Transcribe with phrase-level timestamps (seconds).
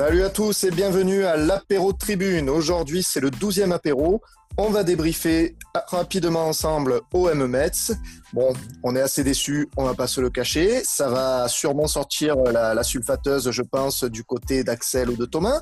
[0.00, 2.48] Salut à tous et bienvenue à l'apéro tribune.
[2.48, 4.22] Aujourd'hui, c'est le 12e apéro.
[4.56, 5.56] On va débriefer
[5.88, 7.92] rapidement ensemble OM Metz.
[8.32, 10.80] Bon, on est assez déçus, on va pas se le cacher.
[10.84, 15.60] Ça va sûrement sortir la, sulfateuse, je pense, du côté d'Axel ou de Thomas.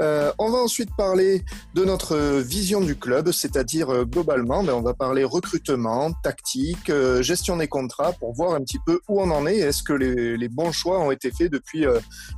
[0.00, 1.44] Euh, on va ensuite parler
[1.74, 7.20] de notre vision du club, c'est-à-dire euh, globalement, ben, on va parler recrutement, tactique, euh,
[7.20, 9.58] gestion des contrats pour voir un petit peu où on en est.
[9.58, 11.84] Est-ce que les, les, bons choix ont été faits depuis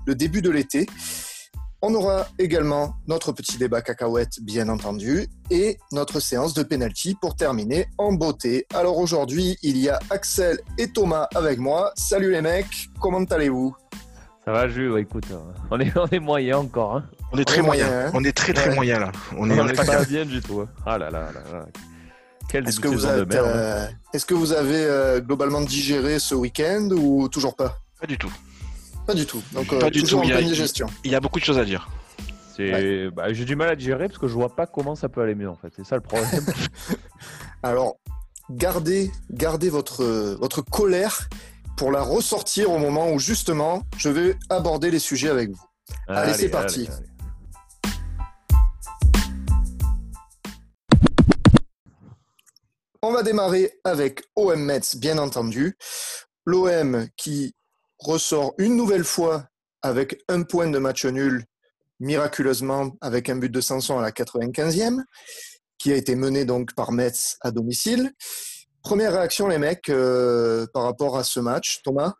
[0.06, 0.86] le début de l'été
[1.82, 7.36] on aura également notre petit débat cacahuète, bien entendu, et notre séance de penalty pour
[7.36, 8.66] terminer en beauté.
[8.74, 11.92] Alors aujourd'hui, il y a Axel et Thomas avec moi.
[11.96, 13.76] Salut les mecs, comment allez-vous?
[14.44, 14.96] Ça va, Jules?
[14.98, 15.38] Écoute, euh,
[15.70, 16.96] on est, on est moyen encore.
[16.96, 17.04] Hein.
[17.32, 17.86] On est très moyen.
[17.86, 18.10] Hein.
[18.14, 19.12] on est très très moyen là.
[19.36, 20.60] On est, pas, bien du tout.
[20.60, 20.68] Hein.
[20.86, 21.66] Ah là là là là.
[22.54, 27.28] Est-ce que, vous avez, euh, est-ce que vous avez euh, globalement digéré ce week-end ou
[27.28, 27.76] toujours pas?
[28.00, 28.32] Pas du tout.
[29.06, 29.42] Pas du tout.
[29.52, 30.20] Donc, pas euh, du tout.
[30.24, 31.88] Il y, a, il y, a, beaucoup de choses à dire.
[32.58, 35.34] Bah, j'ai du mal à digérer parce que je vois pas comment ça peut aller
[35.34, 35.72] mieux en fait.
[35.76, 36.28] C'est ça le problème.
[37.62, 37.98] Alors,
[38.50, 40.04] gardez, gardez votre,
[40.38, 41.28] votre colère
[41.76, 45.62] pour la ressortir au moment où justement je vais aborder les sujets avec vous.
[46.08, 46.88] Allez, c'est parti.
[53.02, 55.76] On va démarrer avec OM Metz, bien entendu.
[56.44, 57.54] L'OM qui
[58.06, 59.48] ressort une nouvelle fois
[59.82, 61.44] avec un point de match nul,
[62.00, 65.02] miraculeusement avec un but de Sanson à la 95e,
[65.78, 68.12] qui a été mené donc par Metz à domicile.
[68.82, 72.14] Première réaction, les mecs, euh, par rapport à ce match, Thomas?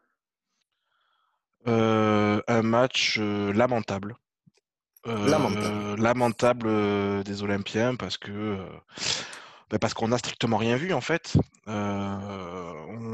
[1.69, 4.17] Euh, Un match euh, lamentable.
[5.05, 6.01] lamentable.
[6.01, 8.59] lamentable des Olympiens parce que
[9.71, 11.37] bah, parce qu'on n'a strictement rien vu en fait.
[11.67, 12.56] Euh,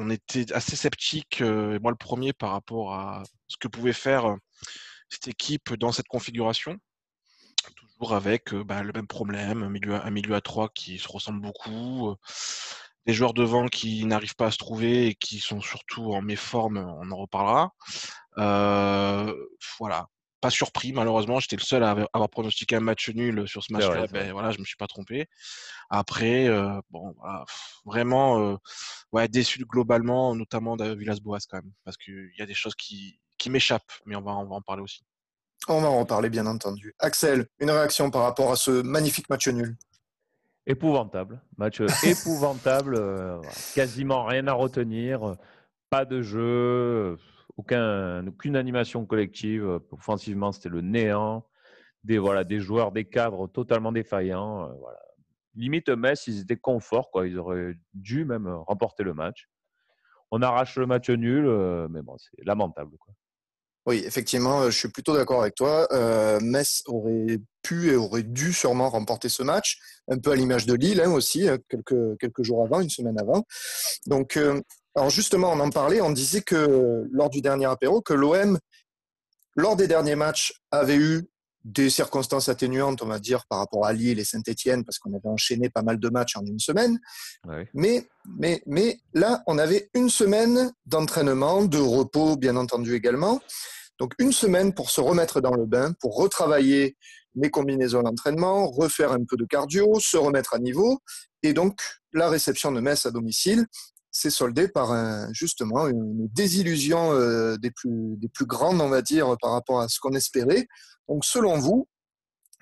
[0.03, 4.27] on était assez sceptique, euh, moi le premier, par rapport à ce que pouvait faire
[4.27, 4.37] euh,
[5.09, 6.77] cette équipe dans cette configuration.
[7.77, 12.15] Toujours avec bah, le même problème, un milieu, milieu à trois qui se ressemble beaucoup,
[13.07, 16.79] des joueurs devant qui n'arrivent pas à se trouver et qui sont surtout en méforme,
[16.79, 17.73] on en reparlera.
[19.79, 20.09] voilà,
[20.43, 21.41] pas surpris, malheureusement.
[21.41, 24.09] J'étais le seul à avoir pronostiqué un match nul sur ce match-là.
[24.09, 25.27] Ben, voilà, je me suis pas trompé.
[25.89, 27.15] Après, euh, bon,
[27.87, 28.57] vraiment, euh,
[29.13, 33.21] ouais, déçu globalement, notamment de Villas-Boas quand même, parce qu'il y a des choses qui,
[33.39, 35.05] qui m'échappent, mais on va, on va en parler aussi.
[35.69, 36.93] On va en parler, bien entendu.
[36.99, 39.77] Axel, une réaction par rapport à ce magnifique match nul?
[40.67, 41.41] Épouvantable.
[41.57, 42.97] Match épouvantable.
[42.97, 43.41] Euh,
[43.77, 45.37] quasiment rien à retenir.
[45.89, 47.17] Pas de jeu
[47.57, 49.65] aucun, aucune animation collective.
[49.65, 51.47] Euh, offensivement, c'était le néant.
[52.05, 54.65] Des, voilà, des joueurs, des cadres totalement défaillants.
[54.65, 54.99] Euh, voilà.
[55.55, 57.11] Limite, Metz, ils étaient confort.
[57.11, 57.29] Quoi.
[57.29, 59.49] Ils auraient dû même remporter le match.
[60.31, 62.97] On arrache le match nul, euh, mais bon, c'est lamentable.
[62.99, 63.15] Quoi.
[63.85, 65.87] Oui, effectivement, je suis plutôt d'accord avec toi.
[65.93, 70.67] Euh, Metz aurait pu et aurait dû sûrement remporter ce match, un peu à l'image
[70.67, 73.45] de Lille hein, aussi, quelques jours avant, une semaine avant.
[74.07, 74.39] Donc,
[74.95, 78.59] alors justement, on en parlait, on disait que lors du dernier apéro, que l'OM,
[79.57, 81.29] lors des derniers matchs, avait eu
[81.65, 85.29] des circonstances atténuantes, on va dire, par rapport à Lille et Saint-Etienne, parce qu'on avait
[85.29, 86.99] enchaîné pas mal de matchs en une semaine.
[87.73, 93.41] Mais, mais, mais là, on avait une semaine d'entraînement, de repos, bien entendu également.
[93.99, 96.97] Donc une semaine pour se remettre dans le bain, pour retravailler
[97.35, 100.99] les combinaisons d'entraînement, refaire un peu de cardio, se remettre à niveau.
[101.43, 101.79] Et donc,
[102.13, 103.67] la réception de Metz à domicile,
[104.13, 109.01] c'est soldé par un, justement une désillusion euh, des, plus, des plus grandes, on va
[109.01, 110.69] dire, par rapport à ce qu'on espérait.
[111.09, 111.89] Donc, selon vous,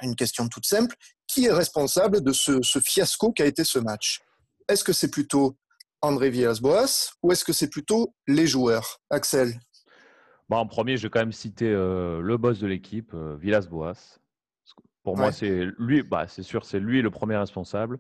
[0.01, 0.95] une question toute simple,
[1.27, 4.21] qui est responsable de ce, fiasco qu'a été ce match?
[4.69, 5.57] Est-ce que c'est plutôt
[6.01, 9.01] André Villas-Boas ou est-ce que c'est plutôt les joueurs?
[9.11, 9.61] Axel?
[10.49, 14.19] Bon, En premier, je vais quand même citer euh, le boss de l'équipe, euh, Villas-Boas.
[15.03, 17.99] Pour moi, c'est lui, bah, c'est sûr, c'est lui le premier responsable.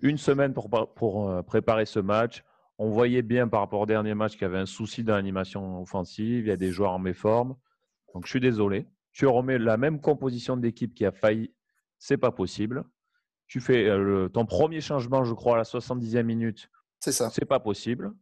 [0.00, 2.42] Une semaine pour, pour préparer ce match,
[2.78, 5.82] on voyait bien par rapport au dernier match qu'il y avait un souci dans l'animation
[5.82, 6.46] offensive.
[6.46, 7.56] Il y a des joueurs en méforme.
[8.14, 8.86] Donc, je suis désolé.
[9.12, 11.52] Tu remets la même composition d'équipe qui a failli.
[11.98, 12.84] C'est pas possible.
[13.48, 16.70] Tu fais euh, ton premier changement, je crois, à la 70e minute.
[17.00, 17.30] C'est ça.
[17.30, 18.12] C'est pas possible.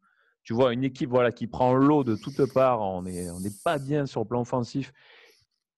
[0.42, 2.80] Tu vois une équipe voilà, qui prend l'eau de toutes parts.
[2.80, 4.92] On n'est on pas bien sur le plan offensif.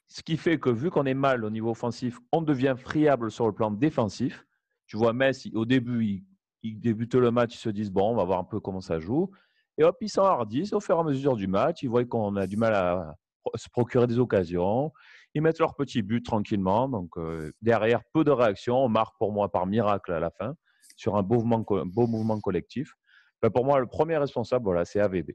[0.06, 3.46] Ce qui fait que, vu qu'on est mal au niveau offensif, on devient friable sur
[3.46, 4.46] le plan défensif.
[4.86, 6.24] Tu vois, Metz, au début, il
[6.62, 8.98] ils débutent le match, ils se disent bon, on va voir un peu comment ça
[8.98, 9.30] joue.
[9.76, 11.82] Et hop, ils s'enhardissent au fur et à mesure du match.
[11.82, 13.14] Ils voient qu'on a du mal à
[13.54, 14.92] se procurer des occasions.
[15.34, 16.88] Ils mettent leur petit but tranquillement.
[16.88, 18.76] Donc euh, derrière, peu de réactions.
[18.84, 20.54] On marque pour moi par miracle à la fin
[20.96, 22.92] sur un beau mouvement, beau mouvement collectif.
[23.40, 25.30] Ben, pour moi, le premier responsable, voilà, c'est AVB.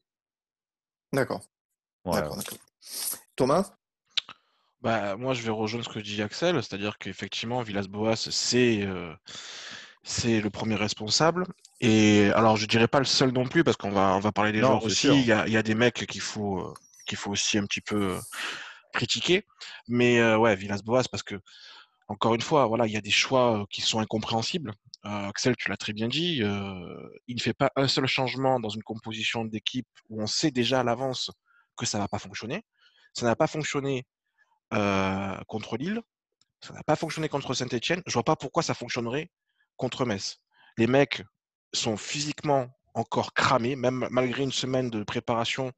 [1.14, 1.42] D'accord.
[3.36, 3.74] Thomas?
[4.82, 8.86] Bah, moi, je vais rejoindre ce que dit Axel, c'est-à-dire qu'effectivement, Villas-Boas, c'est
[10.04, 11.46] c'est le premier responsable.
[11.80, 14.52] Et alors, je dirais pas le seul non plus, parce qu'on va, on va parler
[14.52, 15.08] des joueurs aussi.
[15.08, 16.74] Il y, a, il y, a, des mecs qu'il faut,
[17.08, 18.18] qu'il faut aussi un petit peu
[18.94, 19.46] critiquer.
[19.88, 21.36] Mais ouais, Villas-Boas, parce que
[22.08, 24.74] encore une fois, voilà, il y a des choix qui sont incompréhensibles.
[25.06, 28.60] Euh, Axel, tu l'as très bien dit, euh, il ne fait pas un seul changement
[28.60, 31.32] dans une composition d'équipe où on sait déjà à l'avance
[31.76, 32.64] que ça ne va pas fonctionner.
[33.14, 34.06] Ça n'a pas fonctionné
[34.74, 36.02] euh, contre Lille,
[36.62, 38.02] ça n'a pas fonctionné contre Saint-Etienne.
[38.06, 39.30] Je vois pas pourquoi ça fonctionnerait
[39.78, 40.06] contre.
[40.78, 41.24] Les mecs
[41.74, 45.72] sont physiquement encore cramés, même malgré une semaine de préparation.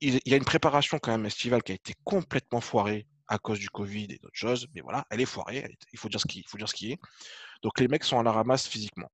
[0.00, 3.58] Il y a une préparation quand même estivale qui a été complètement foirée à cause
[3.58, 6.44] du Covid et d'autres choses, mais voilà, elle est foirée, il faut dire ce qui,
[6.46, 6.98] faut dire ce qui est.
[7.62, 9.10] Donc les mecs sont à la ramasse physiquement.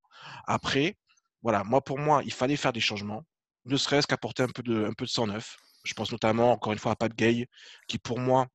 [0.46, 0.96] Après,
[1.42, 3.24] voilà, moi pour moi, il fallait faire des changements,
[3.66, 5.56] ne serait-ce qu'apporter un peu de, un peu de sang neuf.
[5.84, 7.48] Je pense notamment encore une fois à Pat Gay,
[7.86, 8.46] qui pour moi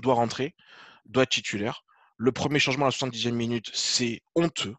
[0.00, 0.54] doit rentrer,
[1.06, 1.84] doit être titulaire.
[2.16, 4.74] Le premier changement à la 70e minute, c'est honteux.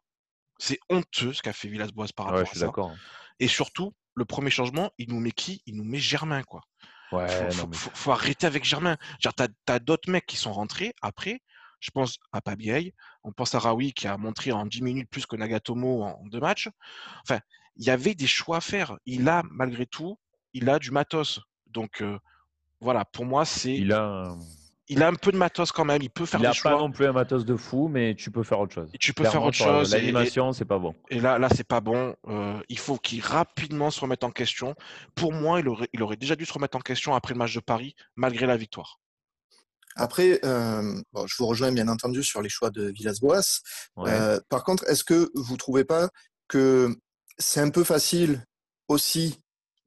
[0.57, 2.71] C'est honteux ce qu'a fait Villas-Boas par rapport à ça.
[2.77, 2.95] Hein.
[3.39, 5.61] Et surtout, le premier changement, il nous met qui?
[5.65, 6.61] Il nous met Germain, quoi.
[7.11, 8.97] Ouais, faut, faut, arrêter avec Germain.
[9.19, 9.27] Tu
[9.67, 11.41] as, d'autres mecs qui sont rentrés après.
[11.79, 12.93] Je pense à Pabiaï,
[13.23, 16.39] on pense à Raoui qui a montré en 10 minutes plus que Nagatomo en deux
[16.39, 16.69] matchs.
[17.21, 17.39] Enfin,
[17.75, 18.97] il y avait des choix à faire.
[19.05, 20.17] Il a, malgré tout,
[20.53, 21.41] il a du matos.
[21.67, 22.17] Donc, euh,
[22.79, 23.75] voilà, pour moi, c'est.
[23.75, 24.35] Il a
[24.87, 26.01] il a un peu de matos quand même.
[26.01, 26.71] Il peut faire il des choix.
[26.71, 28.89] Il n'a pas non plus un matos de fou, mais tu peux faire autre chose.
[28.99, 29.93] tu peux faire autre chose.
[29.93, 30.95] L'animation, c'est pas bon.
[31.09, 32.15] Et là, là, c'est pas bon.
[32.27, 34.75] Euh, il faut qu'il rapidement se remette en question.
[35.15, 37.53] Pour moi, il aurait, il aurait déjà dû se remettre en question après le match
[37.55, 38.99] de Paris, malgré la victoire.
[39.95, 43.61] Après, euh, bon, je vous rejoins bien entendu sur les choix de Villas-Boas.
[43.99, 46.09] Euh, par contre, est-ce que vous trouvez pas
[46.47, 46.93] que
[47.37, 48.45] c'est un peu facile
[48.87, 49.39] aussi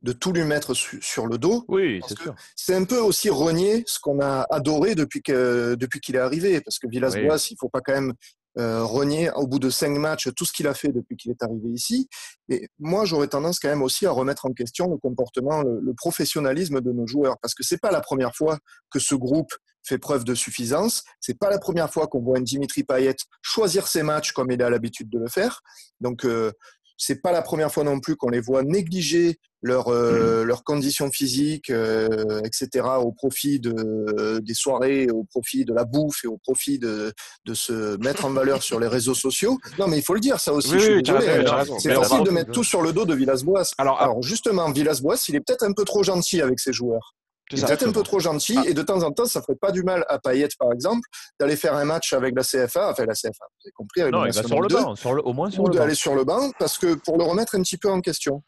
[0.02, 1.64] de tout lui mettre sur le dos.
[1.68, 2.34] Oui, c'est sûr.
[2.54, 6.60] C'est un peu aussi renier ce qu'on a adoré depuis que depuis qu'il est arrivé,
[6.60, 8.14] parce que Villas-Boas, il faut pas quand même
[8.58, 11.42] euh, renier au bout de cinq matchs tout ce qu'il a fait depuis qu'il est
[11.42, 12.08] arrivé ici.
[12.48, 15.94] Et moi, j'aurais tendance quand même aussi à remettre en question le comportement, le, le
[15.94, 18.58] professionnalisme de nos joueurs, parce que c'est pas la première fois
[18.90, 19.52] que ce groupe
[19.84, 21.02] fait preuve de suffisance.
[21.20, 24.62] C'est pas la première fois qu'on voit un Dimitri Payet choisir ses matchs comme il
[24.62, 25.60] a l'habitude de le faire.
[26.00, 26.52] Donc, euh,
[26.96, 31.10] c'est pas la première fois non plus qu'on les voit négliger leurs euh, leurs conditions
[31.10, 32.87] physiques, euh, etc.
[33.00, 37.12] au profit de des soirées, au profit de la bouffe et au profit de
[37.44, 39.58] de se mettre en valeur sur les réseaux sociaux.
[39.78, 40.70] Non, mais il faut le dire ça aussi.
[40.70, 43.75] C'est facile de mettre tout sur le dos de Villas-Boas.
[43.78, 47.14] Alors, Alors justement, Villas-Boas, il est peut-être un peu trop gentil avec ses joueurs.
[47.50, 48.64] Il est un peu trop gentil ah.
[48.66, 51.00] et de temps en temps, ça ferait pas du mal à Payet, par exemple,
[51.40, 54.26] d'aller faire un match avec la CFA, enfin la CFA, vous avez compris, avec non,
[54.26, 56.50] il va sur le banc, sur le, au moins sur ou d'aller sur le banc,
[56.58, 58.43] parce que pour le remettre un petit peu en question.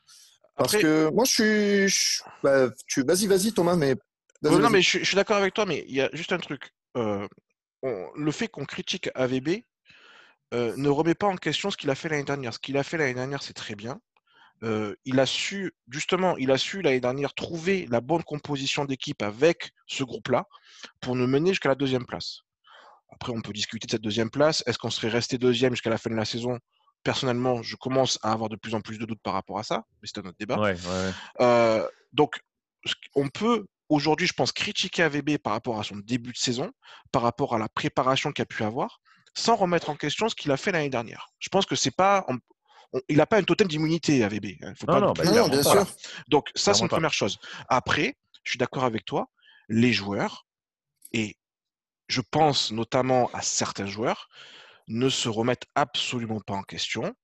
[0.62, 3.95] Parce que moi, je suis, bah, tu, vas-y, vas-y, Thomas, mais.
[4.43, 6.71] non, mais je, suis d'accord avec toi, mais il y a juste un truc.
[6.97, 7.27] Euh,
[7.83, 9.65] le fait qu'on critique AVB
[10.53, 12.53] euh, ne remet pas en question ce qu'il a fait l'année dernière.
[12.53, 14.01] Ce qu'il a fait l'année dernière, c'est très bien
[15.05, 19.73] il a su, justement, il a su l'année dernière trouver la bonne composition d'équipe avec
[19.87, 20.47] ce groupe-là
[21.01, 22.41] pour nous mener jusqu'à la deuxième place.
[23.13, 24.63] Après, on peut discuter de cette deuxième place.
[24.67, 26.59] Est-ce qu'on serait resté deuxième jusqu'à la fin de la saison?
[27.02, 29.85] Personnellement, je commence à avoir de plus en plus de doutes par rapport à ça,
[30.02, 30.56] mais c'est un autre débat.
[32.12, 32.41] donc,
[33.15, 36.70] on peut aujourd'hui, je pense, critiquer AVB par rapport à son début de saison,
[37.13, 39.01] par rapport à la préparation qu'il a pu avoir,
[39.34, 41.29] sans remettre en question ce qu'il a fait l'année dernière.
[41.39, 42.25] Je pense que c'est pas,
[43.08, 44.46] il n'a pas un totem d'immunité, AVB.
[44.63, 45.86] Hein, faut non, pas non, bien sûr.
[46.29, 47.39] Donc, ça, c'est une première chose.
[47.69, 49.29] Après, je suis d'accord avec toi,
[49.69, 50.46] les joueurs,
[51.13, 51.36] et
[52.08, 54.29] je pense notamment à certains joueurs,
[54.89, 57.15] ne se remettent absolument pas en question.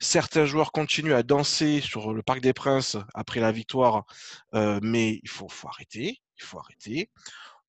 [0.00, 4.04] Certains joueurs continuent à danser sur le Parc des Princes après la victoire,
[4.54, 6.20] euh, mais il faut, faut arrêter.
[6.38, 7.10] Il faut arrêter.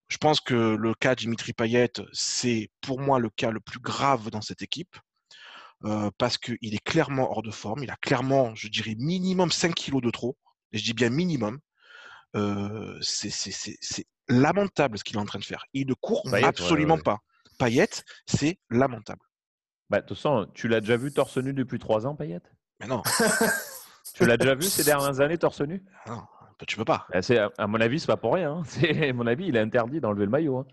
[0.07, 4.29] Je pense que le cas Dimitri Payet, c'est pour moi le cas le plus grave
[4.29, 4.97] dans cette équipe.
[5.83, 7.83] Euh, parce qu'il est clairement hors de forme.
[7.83, 10.37] Il a clairement, je dirais, minimum 5 kilos de trop.
[10.71, 11.59] Et je dis bien minimum.
[12.35, 15.65] Euh, c'est lamentable ce qu'il est en train de faire.
[15.73, 17.19] Il ne court absolument pas.
[17.59, 19.24] Payette, c'est lamentable.
[19.89, 22.51] Bah, de toute façon, tu l'as déjà vu torse nu depuis 3 ans, Payette?
[22.79, 23.03] Mais non.
[24.13, 25.83] tu l'as déjà vu ces dernières années torse nu?
[26.07, 26.23] Non,
[26.67, 27.07] tu peux pas.
[27.13, 28.63] Bah, à, mon avis, c'est pas pour rien.
[28.63, 28.63] Hein.
[29.09, 30.57] À mon avis, il est interdit d'enlever le maillot.
[30.57, 30.65] Hein.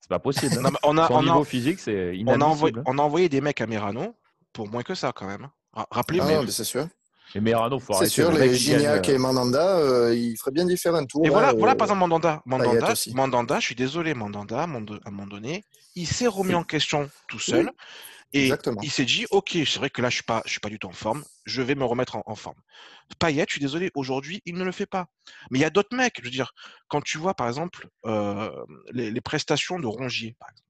[0.00, 0.54] C'est pas possible.
[0.64, 0.70] Hein.
[0.82, 3.66] on a, Son niveau physique, c'est on a, envoyé, on a envoyé des mecs à
[3.66, 4.14] Merano
[4.52, 5.48] pour moins que ça quand même.
[5.72, 6.28] Rappelez-vous.
[6.28, 6.86] Ah, c'est sûr.
[7.34, 11.04] Et Merano, faut C'est sûr, les Gignac et Mandanda, euh, il ferait bien différent un
[11.04, 11.26] tour.
[11.26, 12.42] Et voilà, voilà par exemple Mandanda.
[12.46, 15.64] Mandanda, Mandanda, je suis désolé, Mandanda, à un moment donné,
[15.96, 17.70] il s'est remis en question tout seul.
[18.34, 18.50] Et
[18.82, 20.80] il s'est dit, ok, c'est vrai que là, je suis pas, je suis pas du
[20.80, 21.24] tout en forme.
[21.44, 22.56] Je vais me remettre en, forme.
[23.20, 25.06] Payet, je suis désolé, aujourd'hui, il ne le fait pas.
[25.50, 26.16] Mais il y a d'autres mecs.
[26.18, 26.52] Je veux dire,
[26.88, 28.50] quand tu vois, par exemple, euh,
[28.90, 30.68] les, prestations de Rongier, par exemple.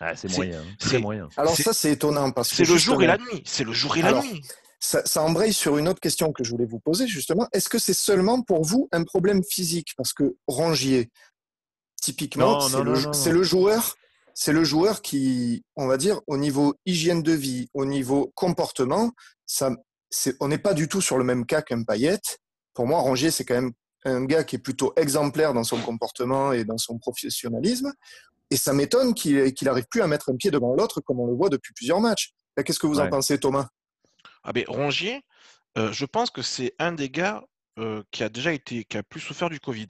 [0.00, 0.60] Ah, c'est moyen.
[0.60, 0.74] Hein.
[0.78, 1.28] C'est moyen.
[1.38, 3.42] Alors ça, c'est étonnant parce que c'est le jour et la nuit.
[3.46, 4.42] C'est le jour et la nuit.
[4.84, 7.46] Ça, ça, embraye sur une autre question que je voulais vous poser justement.
[7.52, 9.92] Est-ce que c'est seulement pour vous un problème physique?
[9.96, 11.08] Parce que Rongier,
[12.00, 12.94] typiquement, c'est le,
[13.32, 13.96] le joueur
[14.34, 19.12] c'est le joueur qui, on va dire, au niveau hygiène de vie, au niveau comportement,
[19.46, 19.70] ça,
[20.40, 22.38] on n'est pas du tout sur le même cas qu'un Payette.
[22.74, 23.72] Pour moi, Rongier, c'est quand même
[24.04, 27.92] un gars qui est plutôt exemplaire dans son comportement et dans son professionnalisme.
[28.50, 31.34] Et ça m'étonne qu'il n'arrive plus à mettre un pied devant l'autre comme on le
[31.34, 32.32] voit depuis plusieurs matchs.
[32.64, 33.68] Qu'est-ce que vous en pensez, Thomas?
[34.44, 35.22] Ah ben, Rongier,
[35.78, 37.42] euh, je pense que c'est un des gars
[37.78, 39.88] euh, qui a déjà été, qui a plus souffert du Covid.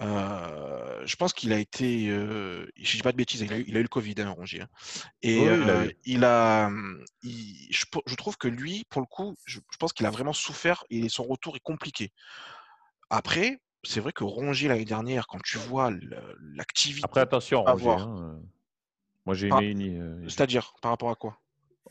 [0.00, 3.64] Euh, je pense qu'il a été, euh, je dis pas de bêtises, il a eu,
[3.68, 4.62] il a eu le Covid, hein, Rongier.
[4.62, 4.68] Hein.
[5.22, 5.46] Et
[6.04, 6.68] il a,
[7.22, 11.22] je, trouve que lui, pour le coup, je, pense qu'il a vraiment souffert et son
[11.22, 12.12] retour est compliqué.
[13.10, 15.92] Après, c'est vrai que Rongier l'année dernière, quand tu vois
[16.56, 17.04] l'activité.
[17.04, 17.90] Après, attention, Rongier.
[17.90, 18.40] Hein,
[19.24, 20.28] moi, j'ai une.
[20.28, 21.38] C'est-à-dire, par rapport à quoi?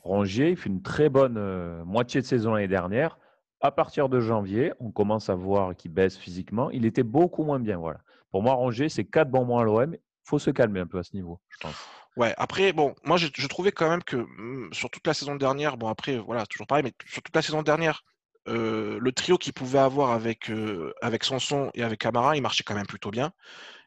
[0.03, 3.17] Rongier, il fait une très bonne moitié de saison l'année dernière
[3.65, 6.69] à partir de janvier, on commence à voir qu'il baisse physiquement.
[6.69, 7.77] Il était beaucoup moins bien.
[7.77, 7.99] Voilà.
[8.31, 9.93] Pour moi, Rongier, c'est quatre bons mois à l'OM.
[9.93, 11.75] Il faut se calmer un peu à ce niveau, je pense.
[12.15, 15.77] Ouais, après, bon, moi, je, trouvais quand même que mmh, sur toute la saison dernière,
[15.77, 18.03] bon, après, voilà, toujours pareil, mais sur toute la saison dernière,
[18.47, 22.63] euh, le trio qu'il pouvait avoir avec, euh, avec Sanson et avec Camara, il marchait
[22.63, 23.31] quand même plutôt bien.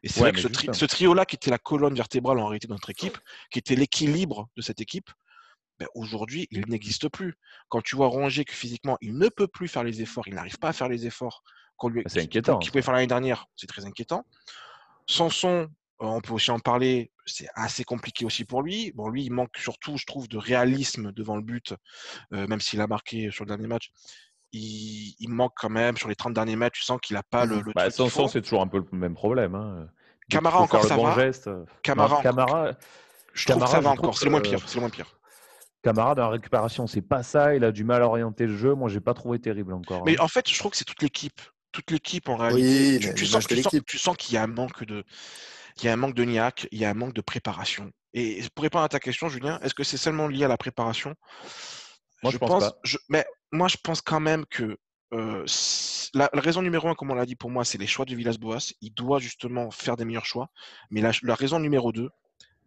[0.03, 2.89] Et c'est vrai que ce, trio-là, qui était la colonne vertébrale en réalité de notre
[2.89, 3.17] équipe,
[3.51, 5.09] qui était l'équilibre de cette équipe,
[5.79, 7.35] ben, aujourd'hui, il n'existe plus.
[7.69, 10.57] Quand tu vois Rongier que physiquement, il ne peut plus faire les efforts, il n'arrive
[10.57, 11.43] pas à faire les efforts
[11.77, 12.59] qu'on lui c'est inquiétant.
[12.59, 14.25] qu'il pouvait faire l'année dernière, c'est très inquiétant.
[15.07, 15.69] Sanson,
[16.01, 18.91] euh, on peut aussi en parler, c'est assez compliqué aussi pour lui.
[18.93, 21.73] Bon, lui, il manque surtout, je trouve, de réalisme devant le but,
[22.33, 23.91] euh, même s'il a marqué sur le dernier match.
[24.51, 27.61] Il, manque quand même sur les 30 derniers matchs, tu sens qu'il n'a pas le.
[27.61, 29.53] le bah, Sanson, c'est toujours un peu le même problème.
[29.53, 29.87] Hein.
[30.27, 31.15] Camara encore ça va.
[31.15, 31.49] Geste.
[31.83, 32.71] Camara, Camara,
[33.33, 34.17] je trouve que ça va encore.
[34.17, 34.59] C'est le moins pire.
[34.67, 35.18] C'est le moins pire.
[35.81, 37.55] Camara dans la récupération, c'est pas ça.
[37.55, 38.73] Il a du mal à orienter le jeu.
[38.73, 40.03] Moi, j'ai pas trouvé terrible encore.
[40.05, 40.23] Mais hein.
[40.23, 41.41] en fait, je trouve que c'est toute l'équipe.
[41.71, 43.07] Toute l'équipe en réalité.
[43.07, 43.45] Oui, tu, sens,
[44.17, 45.03] qu'il y a un manque de,
[45.77, 47.91] il y a un manque de niaque, il y a un manque de préparation.
[48.13, 51.13] Et pour répondre à ta question, Julien, est-ce que c'est seulement lié à la préparation?
[52.23, 52.79] Moi, je, pense, pas.
[53.07, 54.77] mais moi, je pense quand même que
[55.13, 55.45] euh,
[56.13, 58.73] la, raison numéro un, comme on l'a dit pour moi, c'est les choix de Villas-Boas.
[58.81, 60.49] Il doit justement faire des meilleurs choix.
[60.89, 62.09] Mais la, la raison numéro deux,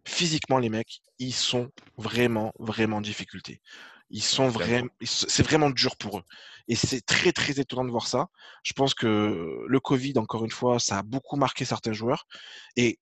[0.05, 3.61] physiquement, les mecs, ils sont vraiment, vraiment en difficulté.
[4.09, 6.23] Ils sont vraiment, c'est vraiment dur pour eux.
[6.67, 8.27] Et c'est très, très étonnant de voir ça.
[8.63, 12.27] Je pense que le Covid, encore une fois, ça a beaucoup marqué certains joueurs.
[12.75, 12.99] Et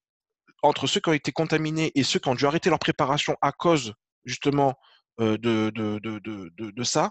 [0.62, 3.52] entre ceux qui ont été contaminés et ceux qui ont dû arrêter leur préparation à
[3.52, 3.94] cause,
[4.24, 4.74] justement,
[5.20, 7.10] euh, de, de, de, de, ça,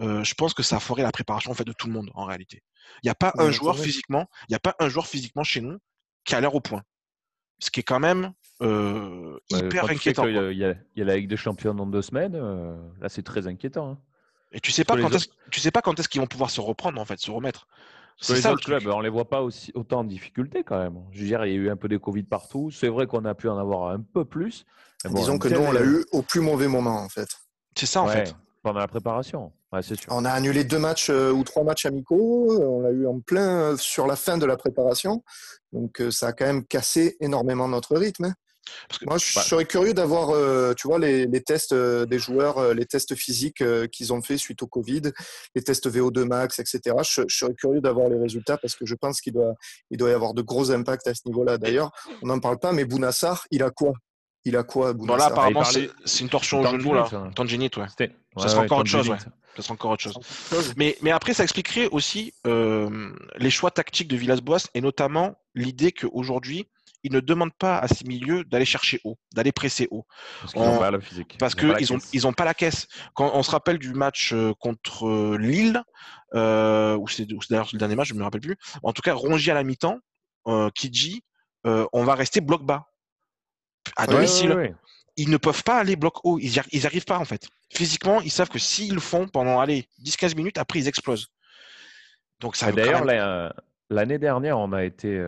[0.00, 2.10] euh, je pense que ça a foré la préparation en fait de tout le monde
[2.14, 2.62] en réalité.
[3.02, 5.60] Il n'y a pas un joueur physiquement, il n'y a pas un joueur physiquement chez
[5.60, 5.78] nous
[6.24, 6.82] qui a l'air au point.
[7.58, 8.32] Ce qui est quand même
[8.62, 10.26] euh, hyper inquiétant.
[10.26, 12.34] Il y, a, la Ligue des Champions dans deux semaines.
[12.34, 13.90] Euh, là, c'est très inquiétant.
[13.90, 13.98] Hein.
[14.52, 15.10] Et tu sais pas quand
[15.50, 17.66] tu sais pas quand est-ce qu'ils vont pouvoir se reprendre en fait, se remettre.
[18.18, 21.02] C'est ça, le club, on les voit pas aussi autant en difficulté quand même.
[21.12, 22.70] Je veux dire, il y a eu un peu des Covid partout.
[22.70, 24.64] C'est vrai qu'on a pu en avoir un peu plus.
[25.04, 27.28] Disons que nous, on l'a eu au plus mauvais moment en fait.
[27.76, 28.34] C'est ça en fait.
[28.62, 29.52] Pendant la préparation.
[29.82, 29.96] sûr.
[30.08, 32.58] On a annulé deux matchs euh, ou trois matchs amicaux.
[32.60, 35.22] On l'a eu en plein sur la fin de la préparation.
[35.72, 38.24] Donc ça a quand même cassé énormément notre rythme.
[38.24, 38.34] Hein.
[39.06, 42.86] Moi, je serais curieux d'avoir, euh, tu vois, les, tests euh, des joueurs, euh, les
[42.86, 45.02] tests physiques qu'ils ont fait suite au Covid,
[45.54, 46.96] les tests VO2 max, etc.
[47.02, 49.54] Je, serais curieux d'avoir les résultats parce que je pense qu'il doit,
[49.90, 51.58] il doit y avoir de gros impacts à ce niveau-là.
[51.58, 51.90] D'ailleurs,
[52.22, 53.92] on n'en parle pas, mais Bounassar, il a quoi?
[54.44, 55.32] Il a quoi, Bounassar?
[55.32, 57.08] apparemment, c'est une torsion au genou, là.
[57.34, 57.86] Tendinite, ouais.
[58.38, 59.18] Ça sera encore autre chose, ouais.
[59.56, 60.18] Ça sera encore autre chose.
[60.76, 66.66] Mais, mais après, ça expliquerait aussi les choix tactiques de Villas-Boas et notamment l'idée qu'aujourd'hui,
[67.06, 70.04] ils ne demandent pas à ces milieux d'aller chercher haut, d'aller presser haut.
[70.40, 71.36] Parce qu'ils n'ont pas la physique.
[71.38, 72.88] Parce qu'ils n'ont ils ont pas la caisse.
[73.14, 75.80] Quand on se rappelle du match euh, contre euh, Lille,
[76.34, 78.56] euh, ou c'est d'ailleurs le dernier match, je ne me rappelle plus.
[78.82, 80.00] En tout cas, Rongier à la mi-temps,
[80.48, 81.22] euh, qui dit
[81.64, 82.86] on va rester bloc bas.
[83.96, 84.76] À domicile.
[85.16, 86.38] Ils ne peuvent pas aller bloc haut.
[86.38, 87.48] Ils n'y arrivent pas en fait.
[87.72, 91.28] Physiquement, ils savent que s'ils le font pendant 10-15 minutes, après ils explosent.
[92.38, 93.04] Donc ça D'ailleurs,
[93.90, 95.20] l'année dernière, on a été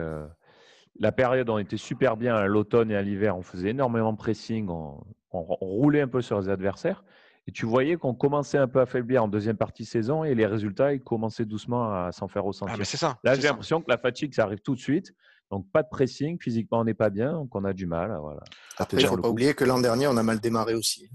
[0.99, 3.37] la période, on était super bien à l'automne et à l'hiver.
[3.37, 4.97] On faisait énormément de pressing, on,
[5.31, 7.03] roulait un peu sur les adversaires.
[7.47, 10.35] Et tu voyais qu'on commençait un peu à faiblir en deuxième partie de saison et
[10.35, 12.75] les résultats, ils commençaient doucement à s'en faire ressentir.
[12.79, 13.17] Ah, c'est ça.
[13.23, 15.13] Là, j'ai l'impression que la fatigue, ça arrive tout de suite.
[15.49, 18.15] Donc pas de pressing, physiquement on n'est pas bien, donc on a du mal.
[18.21, 18.41] Voilà.
[18.77, 21.09] Après, il ne faut pas oublier que l'an dernier, on a mal démarré aussi.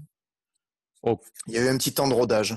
[1.03, 1.19] Oh.
[1.47, 2.55] Il y a eu un petit temps de rodage.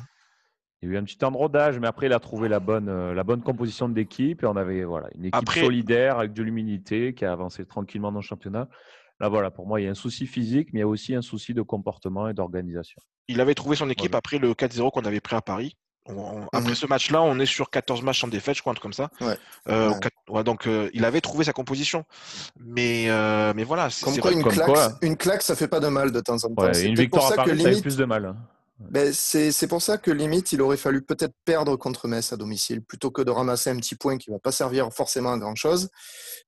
[0.81, 2.61] Il y a eu un petit temps de rodage, mais après, il a trouvé la
[2.61, 4.43] bonne, euh, la bonne composition de l'équipe.
[4.45, 8.21] Et on avait voilà, une équipe solidaire avec de l'humilité qui a avancé tranquillement dans
[8.21, 8.69] le championnat.
[9.21, 11.15] Là, voilà, pour moi, il y a un souci physique, mais il y a aussi
[11.15, 13.03] un souci de comportement et d'organisation.
[13.27, 15.77] Il avait trouvé son équipe après le 4-0 qu'on avait pris à Paris.
[16.07, 16.75] après mhm.
[16.75, 19.11] ce match-là, on est sur 14 matchs sans défaite, je crois, un truc comme ça.
[19.69, 19.93] Euh,
[20.45, 22.05] donc, euh, il avait trouvé sa composition.
[22.61, 23.89] Mais, euh, mais voilà.
[24.05, 26.73] Comme quoi, une, claque, une claque, ça fait pas de mal de temps en temps.
[26.73, 28.37] une victoire à Paris, ça fait plus de mal.
[28.79, 32.81] Ben, c'est pour ça que limite, il aurait fallu peut-être perdre contre Metz à domicile
[32.81, 35.89] plutôt que de ramasser un petit point qui ne va pas servir forcément à grand-chose.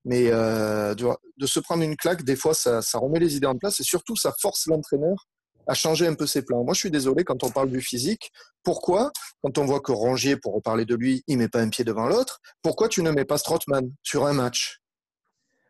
[0.04, 3.56] Mais euh, de se prendre une claque, des fois, ça, ça, remet les idées en
[3.56, 5.26] place et surtout, ça force l'entraîneur
[5.66, 6.62] à changer un peu ses plans.
[6.62, 8.30] Moi, je suis désolé quand on parle du physique.
[8.62, 9.10] Pourquoi,
[9.42, 12.06] quand on voit que Rongier, pour reparler de lui, il met pas un pied devant
[12.06, 14.80] l'autre, pourquoi tu ne mets pas Strootman sur un match?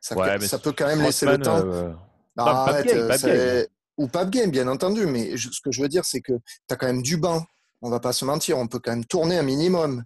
[0.01, 1.63] Ça, ça peut quand même laisser le temps.
[1.65, 1.93] Euh...
[2.37, 6.73] arrête, ou pas Game, bien entendu, mais ce que je veux dire, c'est que tu
[6.73, 7.45] as quand même du banc.
[7.83, 10.05] On va pas se mentir, on peut quand même tourner un minimum.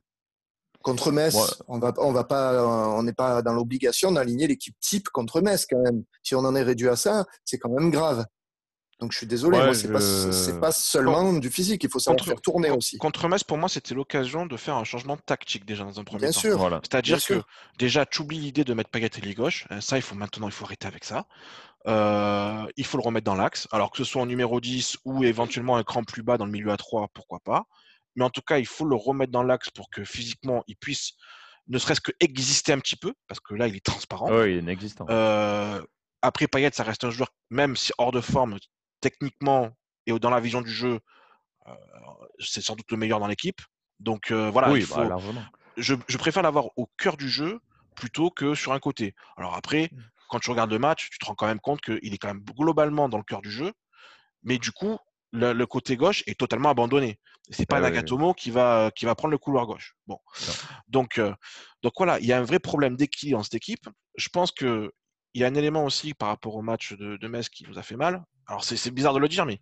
[0.83, 1.35] Contre Metz,
[1.67, 5.65] on va, on va pas, on n'est pas dans l'obligation d'aligner l'équipe type contre Metz
[5.65, 6.05] quand même.
[6.23, 8.27] Si on en est réduit à ça, c'est quand même grave.
[9.01, 12.41] Donc je suis désolé, moi c'est pas, pas seulement du physique, il faut savoir faire
[12.41, 12.97] tourner aussi.
[12.99, 16.21] Contre Metz, pour moi, c'était l'occasion de faire un changement tactique déjà dans un premier
[16.21, 16.41] bien temps.
[16.41, 17.43] Sûr, C'est-à-dire que
[17.79, 19.67] déjà, tu oublies l'idée de mettre et gauche.
[19.71, 21.27] Euh, ça, il faut maintenant, il faut arrêter avec ça.
[21.87, 23.69] Euh, il faut le remettre dans l'axe.
[23.73, 26.53] Alors que ce soit en numéro 10 ou éventuellement un cran plus bas dans le
[26.53, 27.65] milieu à 3, pourquoi pas.
[28.17, 31.13] Mais en tout cas, il faut le remettre dans l'axe pour que physiquement, il puisse
[31.69, 34.31] ne serait-ce que exister un petit peu, parce que là, il est transparent.
[34.31, 35.07] Oui, il est inexistant.
[35.09, 35.83] Euh,
[36.21, 38.59] après, Payet, ça reste un joueur, même si hors de forme,
[39.11, 39.71] techniquement
[40.07, 40.99] et dans la vision du jeu,
[41.67, 41.75] euh,
[42.39, 43.61] c'est sans doute le meilleur dans l'équipe.
[44.01, 45.19] Donc voilà, oui, bah,
[45.77, 47.61] je, je, préfère l'avoir au cœur du jeu
[47.95, 49.15] plutôt que sur un côté.
[49.37, 50.01] Alors après, mmh
[50.35, 52.43] quand tu regardes le match, tu te rends quand même compte qu'il est quand même
[52.43, 53.73] globalement dans le cœur du jeu.
[54.43, 54.99] Mais du coup,
[55.33, 57.19] le, côté gauche est totalement abandonné.
[57.51, 59.95] C'est pas Nagatomo qui va qui va prendre le couloir gauche.
[60.07, 60.19] Bon,
[60.89, 61.33] donc euh,
[61.83, 63.89] donc voilà, il y a un vrai problème d'équilibre dans cette équipe.
[64.17, 64.91] Je pense que
[65.35, 67.79] il y a un élément aussi par rapport au match de, de Metz qui nous
[67.79, 68.25] a fait mal.
[68.47, 69.61] Alors c'est bizarre de le dire, mais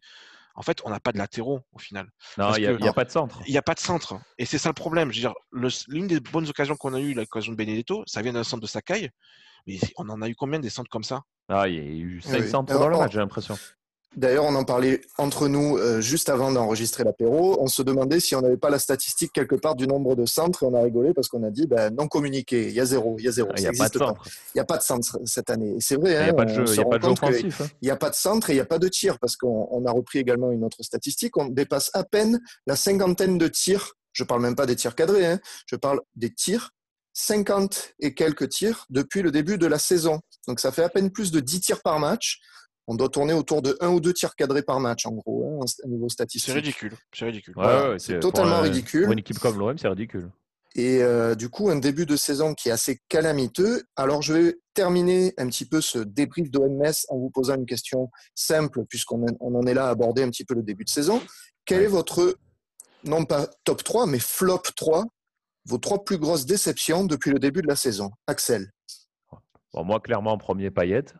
[0.55, 2.07] en fait, on n'a pas de latéraux au final.
[2.37, 3.41] Non, il n'y a, pas de centre.
[3.47, 4.19] Il n'y a pas de centre.
[4.39, 5.11] Et c'est ça le problème.
[5.11, 8.35] Je veux dire, l'une des bonnes occasions qu'on a eues, l'occasion de Benedetto, ça vient
[8.35, 9.11] d'un centre de Sakai.
[9.67, 11.23] Mais on en a eu combien des centres comme ça?
[11.49, 13.57] Ah, il y a eu 5 centres dans le match, j'ai l'impression.
[14.17, 17.57] D'ailleurs, on en parlait entre nous euh, juste avant d'enregistrer l'apéro.
[17.61, 20.65] On se demandait si on n'avait pas la statistique quelque part du nombre de centres
[20.65, 22.69] et on a rigolé parce qu'on a dit ben, non communiqué.
[22.69, 23.17] Il y a zéro.
[23.19, 23.49] Il y a zéro.
[23.53, 24.23] Ah, il n'y a pas de centre.
[24.27, 25.77] Il n'y a pas de centre cette année.
[25.81, 26.13] C'est vrai.
[26.13, 27.61] Il n'y a pas de jeu, il a pas de offensif.
[27.63, 27.67] Hein.
[27.83, 29.91] N'y a pas de centre et il n'y a pas de tir parce qu'on a
[29.91, 31.37] repris également une autre statistique.
[31.39, 33.95] On dépasse à peine la cinquantaine de tirs.
[34.13, 35.25] Je ne parle même pas des tirs cadrés.
[35.25, 35.41] Hein.
[35.67, 36.71] Je parle des tirs
[37.15, 40.21] 50 et quelques tirs depuis le début de la saison.
[40.49, 42.41] Donc ça fait à peine plus de 10 tirs par match.
[42.89, 45.65] On doit tourner autour de 1 ou 2 tirs cadrés par match, en gros, hein,
[45.85, 46.53] à niveau statistique.
[46.53, 46.95] C'est ridicule.
[47.13, 47.55] C'est ridicule.
[47.99, 49.05] c'est totalement ridicule.
[49.05, 50.31] Pour une équipe comme l'OM, c'est ridicule.
[50.75, 53.83] Et euh, du coup, un début de saison qui est assez calamiteux.
[53.95, 58.11] Alors, je vais terminer un petit peu ce débrief d'OMS en vous posant une question
[58.35, 61.21] simple, puisqu'on en est là à aborder un petit peu le début de saison.
[61.67, 62.37] Quel est votre,
[63.05, 65.05] non pas top 3, mais flop 3
[65.65, 68.11] vos trois plus grosses déceptions depuis le début de la saison?
[68.27, 68.73] Axel.
[69.73, 71.15] Bon, moi, clairement, en premier, paillette.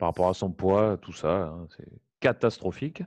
[0.00, 1.86] Par rapport à son poids, tout ça, hein, c'est
[2.20, 3.02] catastrophique.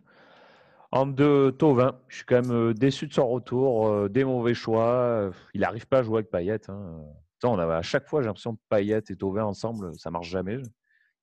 [0.91, 1.99] En deux, Tovin.
[2.07, 5.31] Je suis quand même euh, déçu de son retour, euh, des mauvais choix.
[5.55, 6.69] Il n'arrive pas à jouer avec Payet.
[6.69, 6.99] Hein.
[7.43, 10.59] On avait à chaque fois, j'ai l'impression que Payet et Tovin ensemble, ça marche jamais.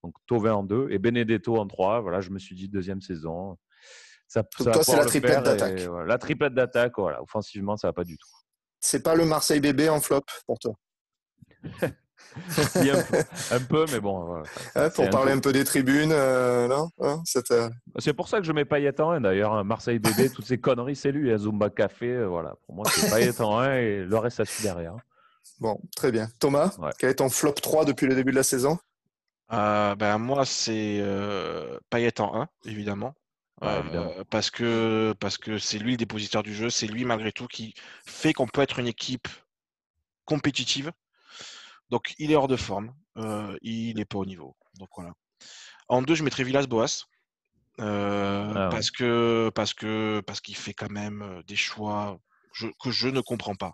[0.03, 2.01] Donc Tovin en deux et Benedetto en trois.
[2.01, 3.57] Voilà, je me suis dit deuxième saison.
[4.27, 5.89] Ça, ça toi, c'est la triplette d'attaque.
[6.05, 7.23] la triplette d'attaque, voilà.
[7.23, 8.29] Offensivement, ça va pas du tout.
[8.81, 10.75] C'est pas le Marseille bébé en flop pour toi?
[13.51, 14.43] un, peu, mais bon.
[14.95, 18.53] pour parler un peu des tribunes, euh, non hein, euh, C'est pour ça que je
[18.53, 19.53] mets Payet en 1 d'ailleurs.
[19.53, 19.65] Hein.
[19.65, 21.37] Marseille bébé, toutes ces conneries, c'est lui.
[21.37, 22.55] Zumba Café, euh, voilà.
[22.67, 24.95] Pour moi, c'est Payet en 1 et le reste, ça suit derrière.
[25.59, 26.29] Bon, très bien.
[26.39, 28.79] Thomas, quel est ton flop 3 depuis le début de la saison?
[29.51, 31.05] Ben, Moi, c'est
[31.91, 33.15] Payet en 1, évidemment.
[33.63, 37.47] Euh, parce que parce que c'est lui le dépositeur du jeu, c'est lui malgré tout
[37.47, 37.75] qui
[38.07, 39.29] fait qu'on peut être une équipe
[40.25, 40.93] compétitive.
[41.91, 44.57] Donc il est hors de forme, euh, il n'est pas au niveau.
[44.79, 45.13] Donc voilà.
[45.89, 47.05] En deux, je mettrais Villas-Boas.
[47.81, 52.19] Euh, ah parce que parce que parce qu'il fait quand même des choix
[52.83, 53.73] que je ne comprends pas.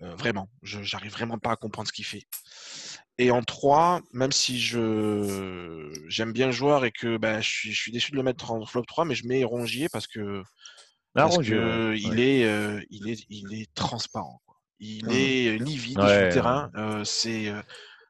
[0.00, 2.24] vraiment, je j'arrive vraiment pas à comprendre ce qu'il fait.
[3.16, 7.72] Et en 3, même si je j'aime bien le joueur et que bah, je, suis,
[7.72, 10.42] je suis déçu de le mettre en flop 3, mais je mets Rongier parce que,
[11.14, 14.42] ah, parce que il, Est, euh, il, est, il est transparent.
[14.80, 15.10] Il mmh.
[15.10, 16.70] est livide sur le terrain.
[16.76, 17.62] Euh, c'est, euh,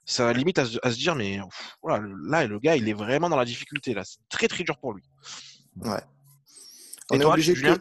[0.04, 1.38] ça limite à, se dire, mais
[1.82, 3.94] voilà, là, le gars, il est vraiment dans la difficulté.
[3.94, 4.02] là.
[4.04, 5.04] C'est très, très dur pour lui.
[5.76, 6.00] Ouais.
[7.10, 7.78] On, est obligé de,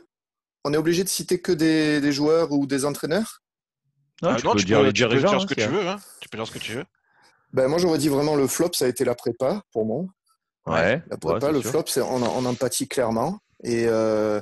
[0.63, 3.41] on est obligé de citer que des, joueurs ou des entraîneurs?
[4.21, 5.87] Ah, tu, peux dire, ce que tu veux.
[5.87, 5.99] Hein.
[6.21, 6.85] Tu peux dire ce que tu veux.
[7.51, 10.05] Ben, moi, j'aurais dit vraiment le flop, ça a été la prépa pour moi.
[10.65, 11.03] Ouais.
[11.09, 13.39] La prépa, le flop, c'est en, en, empathie clairement.
[13.63, 14.41] Et euh,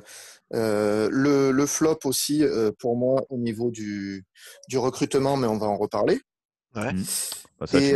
[0.53, 4.25] euh, le, flop aussi, euh, pour moi, au niveau du,
[4.67, 6.19] du recrutement, mais on va en reparler.
[6.75, 6.93] Ouais.
[6.93, 7.03] Mmh.
[7.59, 7.89] Bah, et,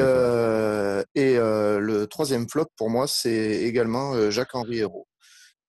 [1.20, 5.08] et le troisième flop, pour moi, c'est également Jacques-Henri Hérault.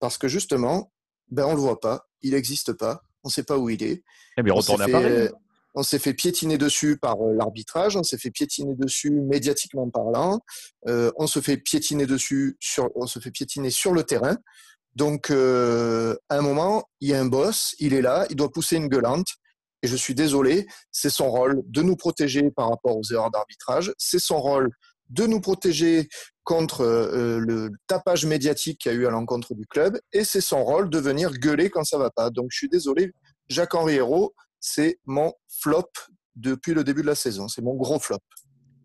[0.00, 0.92] Parce que justement,
[1.30, 3.82] ben, on ne le voit pas, il n'existe pas, on ne sait pas où il
[3.82, 4.02] est.
[4.36, 5.30] Eh bien, retourne à Paris
[5.76, 10.40] on s'est fait piétiner dessus par euh, l'arbitrage, on s'est fait piétiner dessus médiatiquement parlant,
[10.88, 14.36] euh, on se fait piétiner dessus sur, on se fait piétiner sur le terrain.
[14.96, 18.50] Donc, euh, à un moment, il y a un boss, il est là, il doit
[18.50, 19.28] pousser une gueulante.
[19.82, 23.92] Et je suis désolé, c'est son rôle de nous protéger par rapport aux erreurs d'arbitrage.
[23.98, 24.70] C'est son rôle
[25.10, 26.08] de nous protéger
[26.44, 30.00] contre le tapage médiatique qu'il y a eu à l'encontre du club.
[30.12, 32.30] Et c'est son rôle de venir gueuler quand ça va pas.
[32.30, 33.12] Donc, je suis désolé,
[33.48, 35.90] Jacques-Henri Hérault, c'est mon flop
[36.36, 37.48] depuis le début de la saison.
[37.48, 38.18] C'est mon gros flop.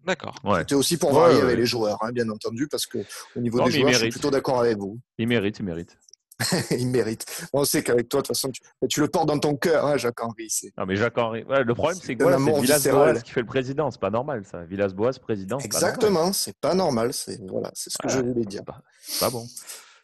[0.05, 0.35] D'accord.
[0.59, 2.99] C'était aussi pour varier avec les joueurs, hein, bien entendu, parce que
[3.35, 4.99] au niveau des joueurs, je suis plutôt d'accord avec vous.
[5.17, 5.97] Il mérite, il mérite.
[6.71, 7.25] il mérite.
[7.53, 8.51] On sait qu'avec toi, de toute façon,
[8.89, 10.49] tu, le portes dans ton cœur, hein, Jacques-Henri.
[10.77, 13.91] Non, mais Jacques-Henri, le problème, c'est que c'est Villas-Boas qui fait le président.
[13.91, 14.63] C'est pas normal, ça.
[14.63, 15.59] Villas-Boas, président.
[15.59, 17.13] Exactement, c'est pas normal.
[17.13, 18.63] C'est voilà, c'est ce que je voulais dire.
[18.63, 18.81] Pas,
[19.19, 19.47] pas bon.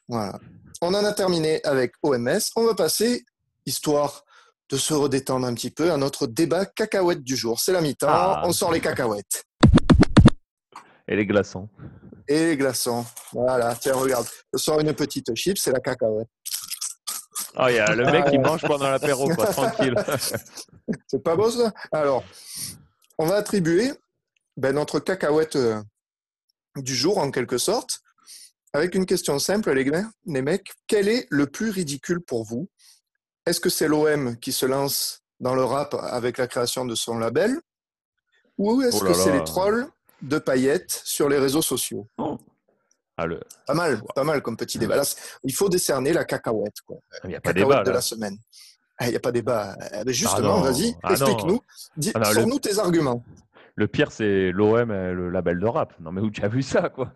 [0.08, 0.40] Voilà.
[0.82, 2.40] On en a terminé avec OMS.
[2.56, 3.26] On va passer,
[3.66, 4.24] histoire
[4.70, 7.60] de se redétendre un petit peu à notre débat cacahuète du jour.
[7.60, 8.42] C'est la mi-temps, ah.
[8.46, 9.46] on sort les cacahuètes.
[11.08, 11.70] Et les glaçons.
[12.28, 13.06] Et les glaçons.
[13.32, 14.28] Voilà, tiens, regarde.
[14.54, 16.28] Je sors une petite chip, c'est la cacahuète.
[17.60, 19.96] Oh, il y a le mec qui mange pendant l'apéro, quoi, tranquille.
[21.08, 21.72] c'est pas beau ça?
[21.92, 22.24] Alors,
[23.18, 23.92] on va attribuer
[24.58, 25.82] ben, notre cacahuète euh,
[26.76, 28.02] du jour, en quelque sorte,
[28.74, 29.90] avec une question simple, les,
[30.26, 30.72] les mecs.
[30.88, 32.70] Quel est le plus ridicule pour vous?
[33.46, 37.18] Est-ce que c'est l'OM qui se lance dans le rap avec la création de son
[37.18, 37.60] label?
[38.58, 39.88] Ou est-ce oh que c'est les trolls
[40.22, 42.38] de paillettes sur les réseaux sociaux oh.
[43.18, 43.26] ah,
[43.66, 45.02] Pas mal, pas mal comme petit débat.
[45.44, 46.82] il faut décerner la cacahuète.
[46.86, 46.98] Quoi.
[47.24, 48.38] Il n'y a pas débat, de la semaine.
[48.98, 49.78] Ah, il n'y a pas débat.
[49.94, 51.62] Eh ben, justement, ah vas-y, explique-nous.
[52.34, 53.24] Sors-nous tes arguments.
[53.76, 55.94] Le pire, c'est l'OM, le label de rap.
[56.00, 57.14] Non, mais où tu as vu ça, quoi?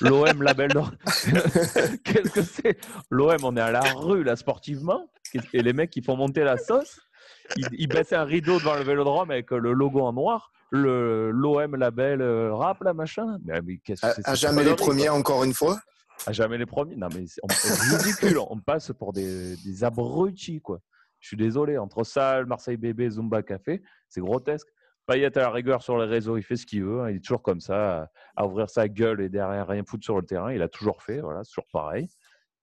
[0.00, 0.70] l'OM label
[2.04, 2.78] Qu'est-ce que c'est?
[3.10, 5.08] L'OM, on est à la rue, là, sportivement.
[5.52, 7.00] Et les mecs, qui font monter la sauce.
[7.56, 10.52] Ils, baissent un rideau devant le vélodrome avec le logo en noir.
[10.72, 13.38] Le L'OM label euh, rap, là, machin.
[13.44, 15.78] Mais, qu'est-ce que à, jamais les premiers, encore une fois?
[16.26, 16.96] À jamais les premiers.
[16.96, 18.38] Non, mais c'est ridicule.
[18.48, 20.80] on passe pour des, des abrutis, quoi.
[21.20, 21.78] Je suis désolé.
[21.78, 24.66] Entre ça, Marseille Bébé, Zumba Café, c'est grotesque.
[25.06, 27.02] Payet à la rigueur sur les réseaux, il fait ce qu'il veut.
[27.02, 27.10] Hein.
[27.10, 30.24] il est toujours comme ça, à ouvrir sa gueule et derrière rien foutre sur le
[30.24, 30.52] terrain.
[30.52, 32.08] Il a toujours fait, voilà, c'est toujours pareil.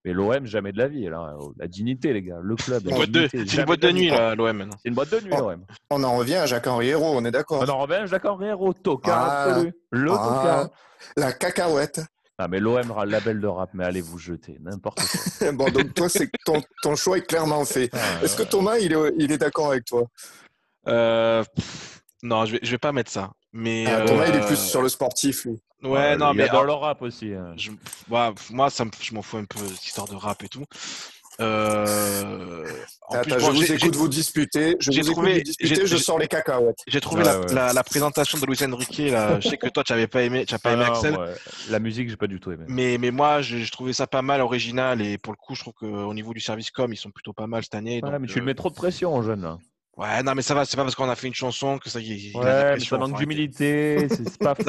[0.04, 1.04] Mais l'OM, jamais de la vie.
[1.04, 1.36] Là.
[1.58, 2.38] La dignité, les gars.
[2.42, 2.82] Le club.
[3.30, 4.70] C'est une boîte de nuit, l'OM.
[4.82, 5.64] C'est une boîte de nuit, l'OM.
[5.90, 7.62] On en revient à Jacques-Henri Hérault, on est d'accord.
[7.62, 9.72] On en revient à Jacques-Henri Hérault, tocard absolu.
[9.90, 10.68] Le ah,
[11.16, 12.00] La cacahuète.
[12.42, 15.52] Ah, mais l'OM aura le label de rap, mais allez vous jeter, n'importe quoi.
[15.52, 17.90] bon, donc toi, c'est ton, ton, choix est clairement fait.
[17.92, 20.04] Ah, Est-ce que Thomas, il est, il est d'accord avec toi?
[20.88, 21.44] Euh,
[22.22, 23.32] non, je vais, je vais pas mettre ça.
[23.52, 25.60] Mais ah, Thomas, il est plus euh, sur le sportif, lui.
[25.82, 27.32] Ouais, non, mais dans le rap aussi.
[27.34, 27.54] Hein.
[27.56, 27.70] Je,
[28.08, 30.64] moi, ça je m'en fous un peu cette histoire de rap et tout.
[31.40, 32.66] Euh,
[33.10, 34.76] Attends, je vous écoute vous disputer.
[34.78, 36.82] Je vous trouvé, écoute disputer, je sors les cacahuètes.
[36.86, 38.98] J'ai trouvé la, la, présentation de Luis Enrique.
[39.10, 39.40] Là.
[39.40, 41.16] je sais que toi, tu n'avais pas aimé, tu pas aimé ah Axel.
[41.70, 42.64] La musique, j'ai pas du tout aimé.
[42.68, 45.74] Mais, mais moi, j'ai trouvé ça pas mal original et pour le coup, je trouve
[45.74, 48.02] qu'au niveau du service com, ils sont plutôt pas mal cette année.
[48.02, 49.42] mais tu le mets trop de pression, jeune.
[49.42, 49.58] Là.
[49.96, 52.00] Ouais, non, mais ça va, c'est pas parce qu'on a fait une chanson que ça
[52.00, 52.36] y est.
[52.36, 54.64] Ouais, mais ça manque d'humilité, c'est pas fou,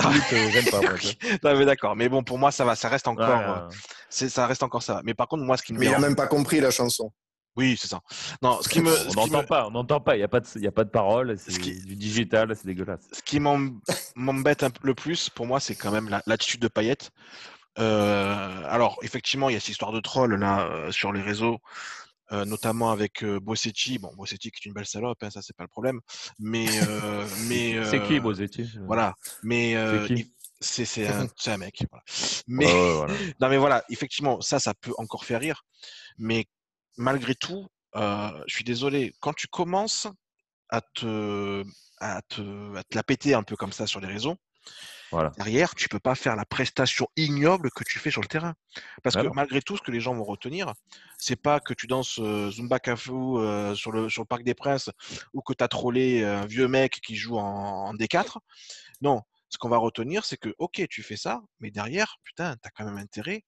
[0.52, 0.82] j'aime pas.
[1.44, 3.30] non, mais d'accord, mais bon, pour moi, ça va, ça reste encore.
[3.30, 3.70] Euh,
[4.10, 5.02] ça reste encore ça.
[5.06, 5.80] Mais par contre, moi, ce qui me.
[5.80, 7.12] Mais il a même pas compris la chanson.
[7.56, 8.00] Oui, c'est ça.
[8.42, 8.92] Non, ce qui me.
[9.10, 10.90] on n'entend pas, on n'entend pas, il n'y a, pas de, y a pas de
[10.90, 13.08] parole, c'est du digital, c'est dégueulasse.
[13.12, 17.12] Ce qui m'embête le plus, pour moi, c'est quand même l'attitude de Payette.
[17.80, 21.60] Euh, alors, effectivement, il y a cette histoire de troll là euh, sur les réseaux
[22.32, 24.00] euh, notamment avec euh, Bossetti.
[24.00, 26.00] Bon, Bossetti qui est une belle salope, hein, ça c'est pas le problème.
[26.40, 29.14] Mais, euh, mais c'est qui Bossetti Voilà.
[29.44, 29.76] Mais
[30.62, 31.84] c'est un, un, mec.
[32.48, 32.66] Mais
[33.42, 35.64] non, mais voilà, effectivement, ça, ça peut encore faire rire.
[36.18, 36.46] Mais
[36.98, 40.08] malgré tout, je suis désolé, quand tu commences
[40.70, 41.64] à te,
[42.00, 44.38] à te, à te la péter un peu comme ça sur les réseaux,
[45.38, 48.56] Derrière, tu peux pas faire la prestation ignoble que tu fais sur le terrain.
[49.04, 50.74] Parce que malgré tout, ce que les gens vont retenir,
[51.18, 54.54] c'est pas que tu danses euh, Zumba Cafu euh, sur, le, sur le Parc des
[54.54, 54.90] Princes
[55.34, 58.38] ou que tu as trollé un vieux mec qui joue en, D4.
[59.02, 62.68] Non, ce qu'on va retenir, c'est que, ok, tu fais ça, mais derrière, putain, tu
[62.68, 63.44] as quand même intérêt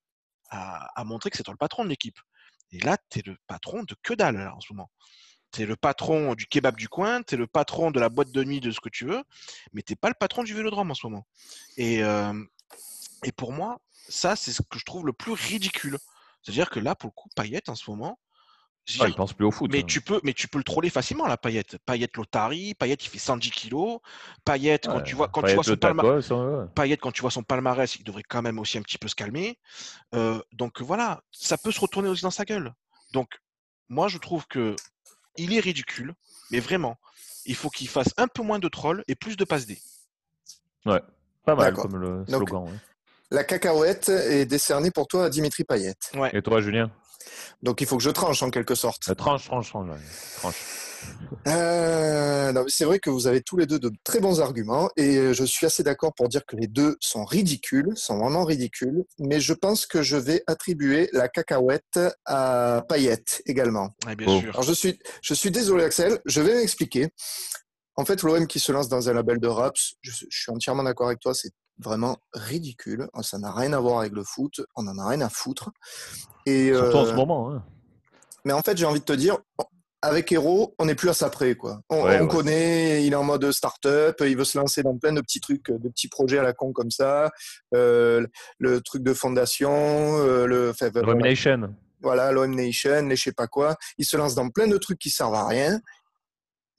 [0.49, 2.19] à, montrer que c'est toi le patron de l'équipe.
[2.71, 4.91] Et là, tu es le patron de que dalle en ce moment.
[5.53, 8.31] Tu es le patron du kebab du coin, tu es le patron de la boîte
[8.31, 9.23] de nuit de ce que tu veux,
[9.71, 11.25] mais tu pas le patron du vélodrome en ce moment.
[11.77, 11.99] Et,
[13.23, 15.97] et pour moi, ça, c'est ce que je trouve le plus ridicule.
[16.41, 18.19] C'est-à-dire que là, pour le coup, Payet, en ce moment,
[18.99, 19.71] ah, il pense plus au foot.
[19.71, 19.85] Mais, hein.
[19.87, 21.63] tu peux, mais tu peux le troller facilement, la Payet.
[21.85, 23.99] Payet Lotari, Payet il fait 110 kilos.
[24.43, 26.31] Payet, quand tu vois, quand tu vois son palmarès,
[26.99, 29.57] quand tu vois son palmarès, il devrait quand même aussi un petit peu se calmer.
[30.13, 32.73] Euh, donc voilà, ça peut se retourner aussi dans sa gueule.
[33.13, 33.39] Donc
[33.87, 34.75] moi, je trouve que
[35.37, 36.13] il est ridicule,
[36.51, 36.97] mais vraiment,
[37.45, 39.79] il faut qu'il fasse un peu moins de troll et plus de passe D.
[40.85, 41.01] Ouais,
[41.45, 42.79] pas mal comme le slogan.
[43.31, 45.95] La cacahuète est décernée pour toi à Dimitri Payet.
[46.33, 46.91] Et toi, Julien?
[47.63, 49.09] Donc il faut que je tranche en quelque sorte.
[49.09, 50.55] Euh, tranche, tranche, tranche.
[51.47, 55.43] Euh, c'est vrai que vous avez tous les deux de très bons arguments et je
[55.43, 59.53] suis assez d'accord pour dire que les deux sont ridicules, sont vraiment ridicules, mais je
[59.53, 63.89] pense que je vais attribuer la cacahuète à Payette également.
[64.17, 64.39] bien oh.
[64.39, 64.49] sûr.
[64.51, 67.09] Alors je suis, je suis désolé Axel, je vais m'expliquer.
[67.95, 70.83] En fait, l'OM qui se lance dans un label de raps, je, je suis entièrement
[70.83, 73.07] d'accord avec toi, c'est vraiment ridicule.
[73.21, 75.69] Ça n'a rien à voir avec le foot, on en a rien à foutre.
[76.45, 77.51] Et, Surtout en ce euh, moment.
[77.51, 77.63] Hein.
[78.45, 79.37] Mais en fait, j'ai envie de te dire,
[80.03, 81.55] avec Hero, on n'est plus à ça près.
[81.55, 81.79] Quoi.
[81.89, 85.39] On, connaît, il est en mode start-up, il veut se lancer dans plein de petits
[85.39, 87.31] trucs, de petits projets à la con comme ça.
[87.73, 88.27] Euh,
[88.59, 90.73] le truc de fondation, euh, le.
[91.15, 91.73] Nation.
[92.01, 93.77] Voilà, l'OM Nation, les je sais pas quoi.
[93.97, 95.79] Il se lance dans plein de trucs qui servent à rien.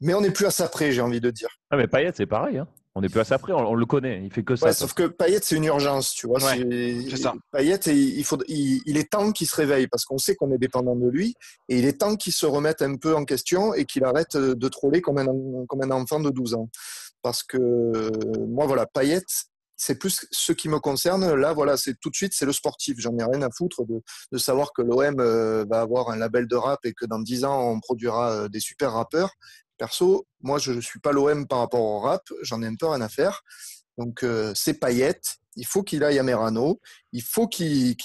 [0.02, 1.48] Mais on n'est plus à ça près, j'ai envie de dire.
[1.70, 2.58] Ah, mais Payet, c'est pareil.
[2.58, 2.68] Hein.
[2.96, 4.72] On est plus à ça près, on, le connaît, il fait que ça.
[4.72, 6.38] sauf que Payet, c'est une urgence, tu vois.
[6.38, 7.34] c'est ça.
[7.50, 10.94] Payet, il, faut, il, est temps qu'il se réveille parce qu'on sait qu'on est dépendant
[10.94, 11.34] de lui
[11.68, 14.68] et il est temps qu'il se remette un peu en question et qu'il arrête de
[14.68, 15.26] troller comme un,
[15.66, 16.68] comme un enfant de 12 ans.
[17.20, 17.58] Parce que
[18.46, 19.22] moi, voilà, Payet,
[19.76, 21.34] c'est plus ce qui me concerne.
[21.34, 22.96] Là, voilà, c'est tout de suite, c'est le sportif.
[22.98, 24.02] J'en ai rien à foutre de,
[24.32, 27.44] de savoir que l'OM euh, va avoir un label de rap et que dans 10
[27.44, 29.30] ans, on produira euh, des super rappeurs.
[29.78, 32.86] Perso, moi, je ne suis pas l'OM par rapport au rap, j'en ai un peu
[32.86, 33.42] rien à faire.
[33.98, 35.36] Donc, euh, c'est Payette.
[35.56, 36.80] Il faut qu'il aille à Merano.
[37.12, 37.96] Il faut qu'il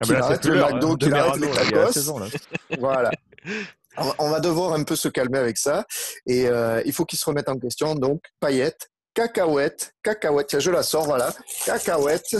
[0.00, 2.12] ah ben arrête le McDo, hein, qu'il arrête les tacos.
[2.78, 3.10] voilà.
[4.18, 5.84] On va devoir un peu se calmer avec ça.
[6.26, 7.94] Et euh, il faut qu'il se remette en question.
[7.94, 11.32] Donc, Payette, cacahuète, cacahuète, je la sors, voilà,
[11.66, 12.36] cacahuète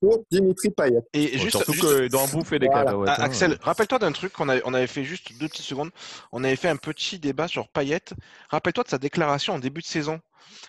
[0.00, 1.00] pour Dimitri Payet.
[1.12, 3.10] Et juste, surtout que dans bouffer des cacahuètes.
[3.10, 3.24] Ah, hein.
[3.24, 5.90] Axel, rappelle-toi d'un truc qu'on on avait fait juste deux petites secondes.
[6.30, 8.00] On avait fait un petit débat sur Payet.
[8.48, 10.20] Rappelle-toi de sa déclaration en début de saison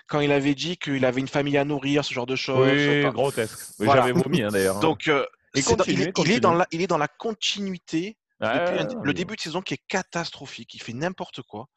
[0.08, 2.68] quand il avait dit qu'il avait une famille à nourrir, ce genre de choses.
[2.72, 3.60] Oui, grotesque.
[3.80, 4.78] J'avais vomi hein, d'ailleurs.
[4.78, 4.82] Hein.
[4.82, 5.62] Donc, euh, il,
[6.32, 10.74] est, dans la, il est dans la continuité le début de saison qui est catastrophique.
[10.74, 11.68] Il fait n'importe quoi.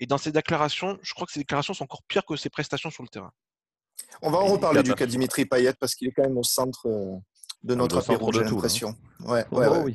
[0.00, 2.90] Et dans ses déclarations, je crois que ses déclarations sont encore pires que ses prestations
[2.90, 3.30] sur le terrain.
[4.22, 6.86] On va en reparler du cas Dimitri Payet parce qu'il est quand même au centre
[6.86, 7.16] euh,
[7.62, 8.44] de notre apéro, j'ai hein.
[8.44, 8.94] l'impression.
[9.20, 9.92] Ouais, oh, ouais,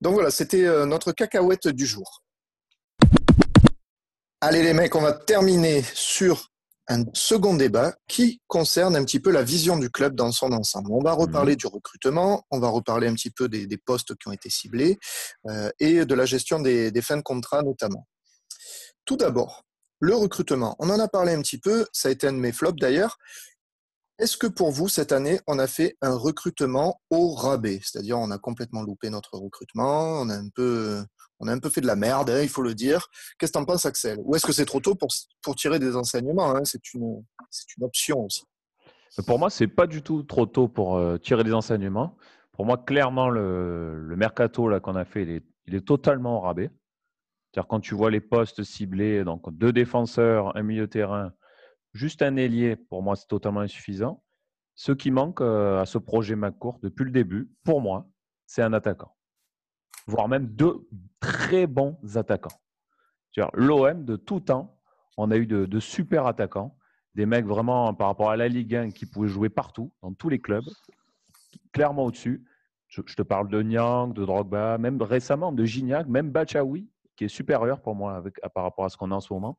[0.00, 2.22] Donc voilà, c'était euh, notre cacahuète du jour.
[4.40, 6.50] Allez les mecs, on va terminer sur
[6.88, 10.90] un second débat qui concerne un petit peu la vision du club dans son ensemble.
[10.90, 11.58] On va reparler mhm.
[11.58, 14.98] du recrutement, on va reparler un petit peu des, postes qui ont été ciblés
[15.46, 18.06] euh, et de la gestion des, des, fins de contrat notamment.
[19.04, 19.64] Tout d'abord,
[20.00, 20.76] le recrutement.
[20.78, 23.18] On en a parlé un petit peu, ça a été un de mes flops d'ailleurs.
[24.18, 27.78] Est-ce que pour vous, cette année, on a fait un recrutement au rabais?
[27.84, 31.04] C'est-à-dire, on a complètement loupé notre recrutement, on a un peu,
[31.70, 33.06] fait de la merde, hein, il faut le dire.
[33.38, 34.18] Qu'est-ce que tu en penses, Axel?
[34.24, 36.62] Ou est-ce que c'est trop tôt pour, tirer des enseignements hein?
[36.64, 37.22] C'est une,
[37.80, 38.42] option aussi.
[39.24, 42.16] Pour moi, c'est pas du tout trop tôt pour euh, tirer des enseignements.
[42.52, 46.70] Pour moi, clairement, le, le mercato qu'on a fait, il est, totalement au rabais.
[47.52, 51.32] C'est-à-dire quand tu vois les postes ciblés, donc deux défenseurs, un milieu terrain,
[51.92, 54.22] Juste un ailier, pour moi, c'est totalement insuffisant.
[54.74, 58.08] Ce qui manque euh, à ce projet McCourt depuis le début, pour moi,
[58.46, 59.16] c'est un attaquant.
[60.06, 60.88] Voire même deux
[61.20, 62.60] très bons attaquants.
[63.54, 64.78] L'OM, de tout temps,
[65.16, 66.76] on a eu de, super attaquants.
[67.14, 70.28] Des mecs vraiment, par rapport à la Ligue 1, qui pouvaient jouer partout, dans tous
[70.28, 70.64] les clubs,
[71.72, 72.44] clairement au-dessus.
[72.88, 77.28] Je, te parle de Nyang, de Drogba, même récemment de Gignac, même Bachaoui, qui est
[77.28, 79.58] supérieur pour moi avec, par rapport à ce qu'on a en ce moment.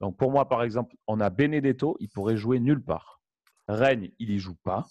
[0.00, 3.20] Donc pour moi, par exemple, on a Benedetto, il pourrait jouer nulle part.
[3.68, 4.86] Rennes, il n'y joue pas.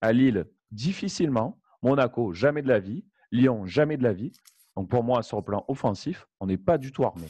[0.00, 1.60] À Lille, difficilement.
[1.82, 3.04] Monaco, jamais de la vie.
[3.30, 4.32] Lyon, jamais de la vie.
[4.76, 7.28] Donc pour moi, sur le plan offensif, on n'est pas du tout armé.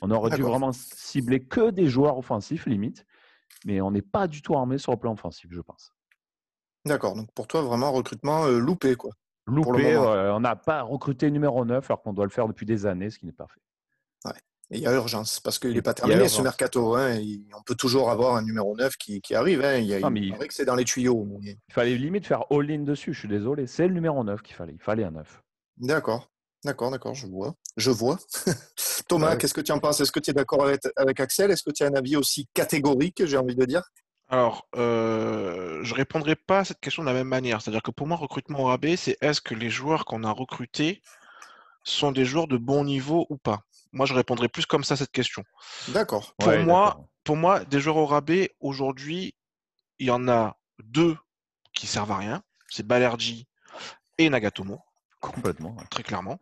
[0.00, 3.04] On aurait dû vraiment cibler que des joueurs offensifs, limite.
[3.64, 5.92] Mais on n'est pas du tout armé sur le plan offensif, je pense.
[6.84, 7.14] D'accord.
[7.14, 9.10] Donc pour toi, vraiment, recrutement euh, loupé, quoi.
[9.46, 9.96] Loupé.
[9.96, 13.18] on n'a pas recruté numéro 9 alors qu'on doit le faire depuis des années, ce
[13.18, 13.60] qui n'est pas fait.
[14.28, 14.40] Ouais.
[14.70, 16.96] Il y a urgence, parce qu'il n'est pas terminé ce mercato.
[16.96, 17.20] Hein,
[17.56, 19.62] on peut toujours avoir un numéro 9 qui, arrive.
[19.62, 21.26] Hein, il, y a, que c'est dans les tuyaux.
[21.42, 23.66] Il fallait limite faire all-in dessus, je suis désolé.
[23.66, 24.74] C'est le numéro 9 qu'il fallait.
[24.74, 25.42] Il fallait un 9.
[25.78, 26.30] D'accord.
[26.64, 27.54] D'accord, d'accord, je vois.
[27.76, 28.18] Je vois.
[29.08, 30.00] Thomas, qu'est-ce que tu en penses?
[30.00, 31.52] Est-ce que tu es d'accord avec, avec, Axel?
[31.52, 33.82] Est-ce que tu as un avis aussi catégorique, j'ai envie de dire?
[34.28, 37.62] Alors, euh, je répondrai pas à cette question de la même manière.
[37.62, 41.02] C'est-à-dire que pour moi, recrutement au rabais, c'est est-ce que les joueurs qu'on a recrutés
[41.84, 43.62] sont des joueurs de bon niveau ou pas?
[43.92, 45.44] Moi, je répondrai plus comme ça à cette question.
[45.88, 46.34] D'accord.
[46.38, 49.34] Pour, moi, pour moi, des joueurs au rabais, aujourd'hui,
[49.98, 51.16] il y en a deux
[51.72, 52.42] qui servent à rien.
[52.68, 53.46] C'est Balerji
[54.18, 54.80] et Nagatomo.
[55.20, 55.76] Complètement.
[55.90, 56.38] Très clairement.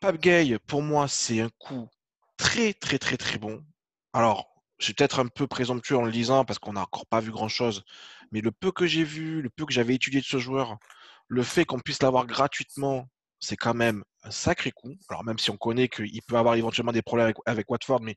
[0.00, 1.88] Pape Gay, pour moi, c'est un coup
[2.36, 3.64] très, très, très, très bon.
[4.12, 7.20] Alors, je suis peut-être un peu présomptueux en le lisant parce qu'on n'a encore pas
[7.20, 7.84] vu grand-chose.
[8.30, 10.78] Mais le peu que j'ai vu, le peu que j'avais étudié de ce joueur,
[11.26, 13.08] le fait qu'on puisse l'avoir gratuitement,
[13.40, 14.94] c'est quand même un sacré coup.
[15.08, 18.16] Alors même si on connaît qu'il peut avoir éventuellement des problèmes avec, Watford, mais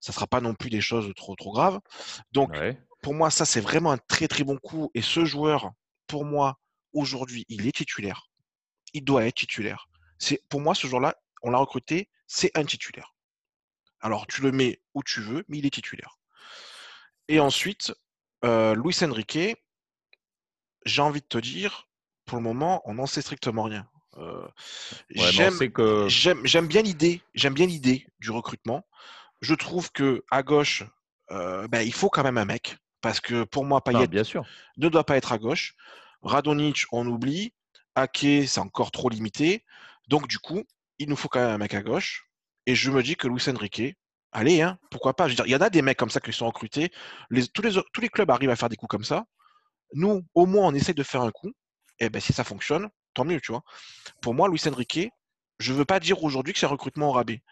[0.00, 1.80] ça ne sera pas non plus des choses trop, trop graves.
[2.32, 2.52] Donc
[3.02, 4.90] pour moi, ça c'est vraiment un très très bon coup.
[4.94, 5.70] Et ce joueur,
[6.06, 6.58] pour moi,
[6.92, 8.28] aujourd'hui, il est titulaire.
[8.92, 9.86] Il doit être titulaire.
[10.18, 13.14] C'est Pour moi, ce joueur-là, on l'a recruté, c'est un titulaire.
[14.00, 16.18] Alors, tu le mets où tu veux, mais il est titulaire.
[17.28, 17.92] Et ensuite,
[18.44, 19.56] euh, Luis Enrique,
[20.84, 21.88] j'ai envie de te dire,
[22.24, 23.88] pour le moment, on n'en sait strictement rien.
[24.20, 24.46] Euh,
[26.44, 28.86] j'aime bien l'idée, j'aime bien l'idée du recrutement.
[29.40, 30.84] Je trouve que à gauche,
[31.30, 34.08] euh, ben, il faut quand même un mec, parce que pour moi, Payet
[34.76, 35.74] ne doit pas être à gauche.
[36.22, 37.52] Radonic, on oublie.
[37.94, 39.64] Ake, c'est encore trop limité.
[40.08, 40.62] Donc du coup,
[40.98, 42.26] il nous faut quand même un mec à gauche.
[42.66, 43.96] Et je me dis que Luis Enrique,
[44.32, 45.28] allez, hein, pourquoi pas?
[45.28, 46.92] il y en a des mecs comme ça qui sont recrutés.
[47.54, 49.24] tous, les, tous les clubs arrivent à faire des coups comme ça.
[49.94, 51.50] Nous, au moins, on essaie de faire un coup.
[51.98, 53.62] Et ben, si ça fonctionne, tant mieux, tu vois.
[54.20, 55.10] Pour moi, Luis Enrique,
[55.58, 57.42] je ne veux pas dire aujourd'hui que c'est un recrutement au rabais.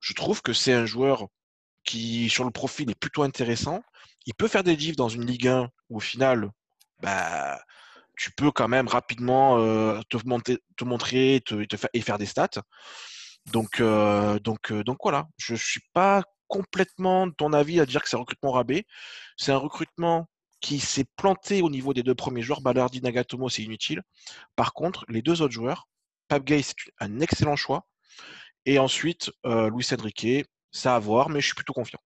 [0.00, 1.26] Je trouve que c'est un joueur
[1.84, 3.82] qui, sur le profil, est plutôt intéressant.
[4.26, 6.50] Il peut faire des diffs dans une Ligue 1 où, au final,
[7.00, 7.60] bah,
[8.16, 10.16] tu peux quand même rapidement euh, te,
[10.84, 11.42] montrer
[11.92, 12.62] et faire des stats.
[13.52, 17.86] Donc, euh, donc, euh, donc voilà, je ne suis pas complètement de ton avis à
[17.86, 18.84] dire que c'est un recrutement rabais.
[19.36, 20.28] C'est un recrutement
[20.60, 22.60] qui s'est planté au niveau des deux premiers joueurs.
[22.60, 24.02] Ballardi, Nagatomo, c'est inutile.
[24.56, 25.88] Par contre, les deux autres joueurs,
[26.28, 27.86] Pape Gay, c'est un excellent choix.
[28.64, 32.00] Et ensuite, euh, Luis Enrique, ça à voir, mais je suis plutôt confiant.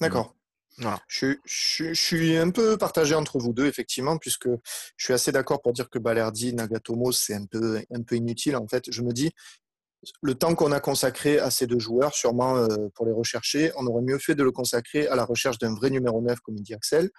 [0.00, 0.34] D'accord.
[0.78, 1.00] Voilà.
[1.08, 4.48] Je, je, suis un peu partagé entre vous deux, effectivement, puisque
[4.96, 8.54] je suis assez d'accord pour dire que Balerdi, Nagatomo, c'est un peu, un peu inutile.
[8.54, 9.32] En fait, je me dis,
[10.22, 13.86] le temps qu'on a consacré à ces deux joueurs, sûrement euh, pour les rechercher, on
[13.86, 16.74] aurait mieux fait de le consacrer à la recherche d'un vrai numéro 9, comme dit
[16.74, 17.10] Axel.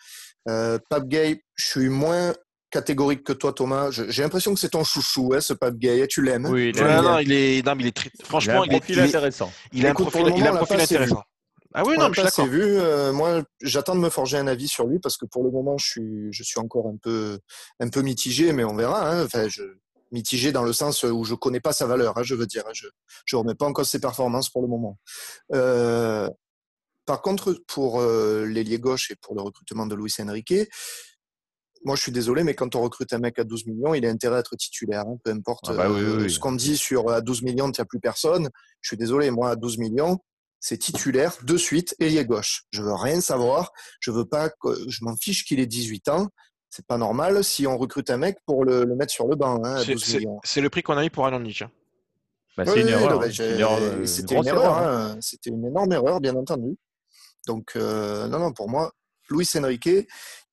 [0.48, 2.34] Euh, Pape Gay, je suis moins
[2.72, 3.90] catégorique que toi, Thomas.
[3.92, 6.06] J'ai l'impression que c'est ton chouchou, hein, ce Pape Gay.
[6.08, 8.12] Tu l'aimes Oui, non, il est, non, il est très...
[8.24, 9.52] franchement, il, a un profil intéressant.
[9.74, 11.24] Il a un profil, il a un profil intéressant.
[11.74, 12.48] Ah oui, non, je suis.
[12.48, 12.64] Vu.
[12.64, 15.78] Euh, moi, j'attends de me forger un avis sur lui parce que pour le moment,
[15.78, 17.40] je suis, je suis encore un peu,
[17.80, 19.12] un peu mitigé, mais on verra.
[19.12, 19.26] Hein.
[19.26, 19.62] Enfin, je,
[20.12, 22.64] mitigé dans le sens où je connais pas sa valeur, hein, je veux dire.
[22.68, 24.98] Hein, je ne remets pas en cause ses performances pour le moment.
[25.54, 26.30] Euh,
[27.06, 30.54] par contre, pour euh, l'ailier gauche et pour le recrutement de Luis Enrique,
[31.86, 34.10] moi je suis désolé, mais quand on recrute un mec à 12 millions, il a
[34.10, 35.06] intérêt à être titulaire.
[35.08, 37.82] Hein, peu importe ah bah euh, ce qu'on dit sur à 12 millions, il n'y
[37.82, 38.50] a plus personne.
[38.82, 40.20] Je suis désolé, moi à 12 millions,
[40.60, 42.64] c'est titulaire de suite, ailier gauche.
[42.72, 43.72] Je veux rien savoir.
[44.02, 44.50] Je veux pas,
[44.88, 46.28] je m'en fiche qu'il ait 18 ans
[46.70, 49.62] c'est pas normal si on recrute un mec pour le, mettre sur le banc.
[49.64, 49.82] Hein,
[50.44, 51.66] c'est le prix qu'on a eu pour Alan Nietzsche.
[52.58, 53.24] Bah, c'est une, erreur.
[54.06, 54.78] C'était une, erreur.
[54.78, 55.18] Hein.
[55.22, 56.78] C'était une énorme erreur, bien entendu.
[57.48, 58.92] Donc, euh, non, non, pour moi,
[59.30, 60.08] Luis Enrique,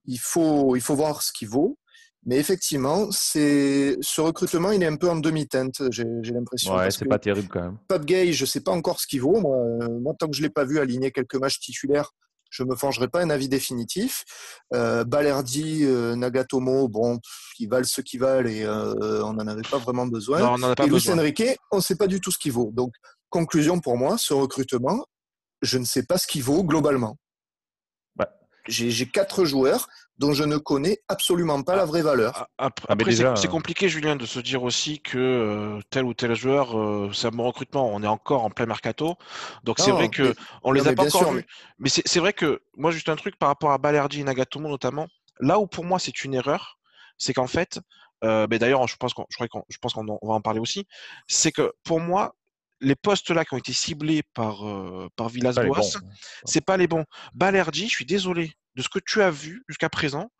[0.05, 1.79] il faut, il faut voir ce qu'il vaut.
[2.25, 6.75] Mais effectivement, c'est ce recrutement, il est un peu en demi-teinte, j'ai l'impression.
[6.75, 7.79] Ouais, c'est pas terrible quand même.
[7.87, 9.41] Pape Gay, je sais pas encore ce qu'il vaut.
[9.41, 9.57] Moi,
[10.01, 12.13] moi, tant que je l'ai pas vu aligner quelques matchs titulaires,
[12.51, 14.25] je me forgerai pas un avis définitif.
[14.75, 17.19] Euh, Balerdi, euh, Nagatomo, bon,
[17.59, 20.41] ils valent ce qu'ils valent et euh, on n'en avait pas vraiment besoin.
[20.41, 22.39] Non, on en a pas et Luis Enrique, on ne sait pas du tout ce
[22.39, 22.71] qu'il vaut.
[22.73, 22.93] Donc,
[23.31, 25.05] conclusion pour moi, ce recrutement,
[25.63, 27.17] je ne sais pas ce qu'il vaut globalement.
[28.15, 28.31] Bah.
[28.67, 32.49] J'ai quatre joueurs dont je ne connais absolument pas la vraie valeur.
[32.59, 36.79] Après, ah, c'est compliqué, Julien, de se dire aussi que euh, tel ou tel joueur,
[36.79, 37.91] euh, c'est un bon recrutement.
[37.93, 39.17] On est encore en plein mercato.
[39.64, 41.47] Donc c'est vrai que on les a pas encore vus.
[41.79, 45.09] Mais, c'est vrai que moi, juste un truc par rapport à Balerdi et Nagatomo notamment,
[45.41, 46.79] là où pour moi c'est une erreur,
[47.19, 47.81] c'est qu'en fait,
[48.25, 50.87] euh, d'ailleurs, je pense qu'on je pense qu'on va en parler aussi,
[51.27, 52.35] c'est que pour moi,
[52.81, 54.64] les postes là qui ont été ciblés par,
[55.16, 56.01] par Villas-Boas,
[56.45, 57.05] c'est pas les bons.
[57.35, 60.31] Balerdi, je suis désolé, de ce que tu as vu jusqu'à présent,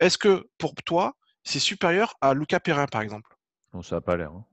[0.00, 1.14] est-ce que pour toi,
[1.44, 3.34] c'est supérieur à Lucas Perrin, par exemple?
[3.72, 4.30] Non, ça n'a pas l'air.
[4.30, 4.44] Hein.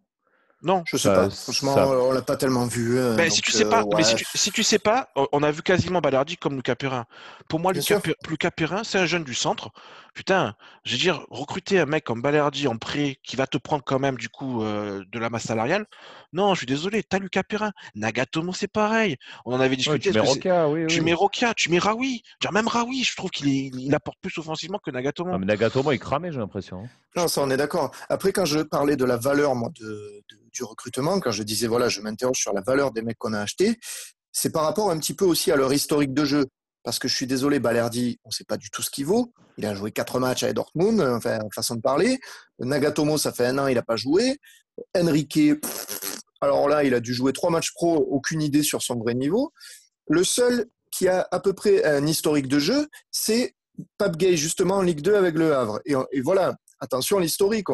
[0.63, 0.83] Non.
[0.87, 1.29] Je sais pas.
[1.29, 2.97] Franchement, on l'a pas tellement vu.
[2.97, 5.51] Euh, ben, si tu sais pas, mais si tu, si tu, sais pas, on a
[5.51, 7.05] vu quasiment Balardi comme Lucas Perrin.
[7.47, 9.69] Pour moi, Lucas, Lucas Perrin, c'est un jeune du centre.
[10.15, 10.55] Putain,
[10.85, 13.99] je veux dire, recruter un mec comme Balardi en prêt qui va te prendre quand
[13.99, 15.85] même du coup euh, de la masse salariale.
[16.31, 17.73] Non, je suis désolé, t'as Lucas Perrin.
[17.95, 19.17] Nagatomo, c'est pareil.
[19.43, 20.11] On en avait discuté.
[20.11, 22.23] tu mets Roca, oui, Tu mets Roca, tu mets Raoui.
[22.53, 25.31] Même Raoui, je trouve qu'il il apporte plus offensivement que Nagatomo.
[25.33, 26.85] Ah, mais Nagatomo, il cramait, j'ai l'impression.
[26.85, 26.89] Hein.
[27.17, 27.91] Non, ça, on est d'accord.
[28.07, 31.89] Après, quand je parlais de la valeur moi, de, du recrutement, quand je disais, voilà,
[31.89, 33.77] je m'interroge sur la valeur des mecs qu'on a achetés,
[34.31, 36.45] c'est par rapport un petit peu aussi à leur historique de jeu.
[36.85, 39.33] Parce que je suis désolé, Balerdi, on ne sait pas du tout ce qu'il vaut.
[39.57, 42.19] Il a joué quatre matchs à Dortmund, enfin, façon de parler.
[42.59, 44.37] Nagatomo, ça fait un an, il n'a pas joué.
[44.95, 45.39] Enrique,
[46.41, 49.51] alors là, il a dû jouer trois matchs pro, aucune idée sur son vrai niveau.
[50.07, 53.55] Le seul qui a à peu près un historique de jeu, c'est
[53.97, 55.79] Pape justement, en Ligue 2 avec le Havre.
[55.85, 57.67] Et, voilà, attention à l'historique,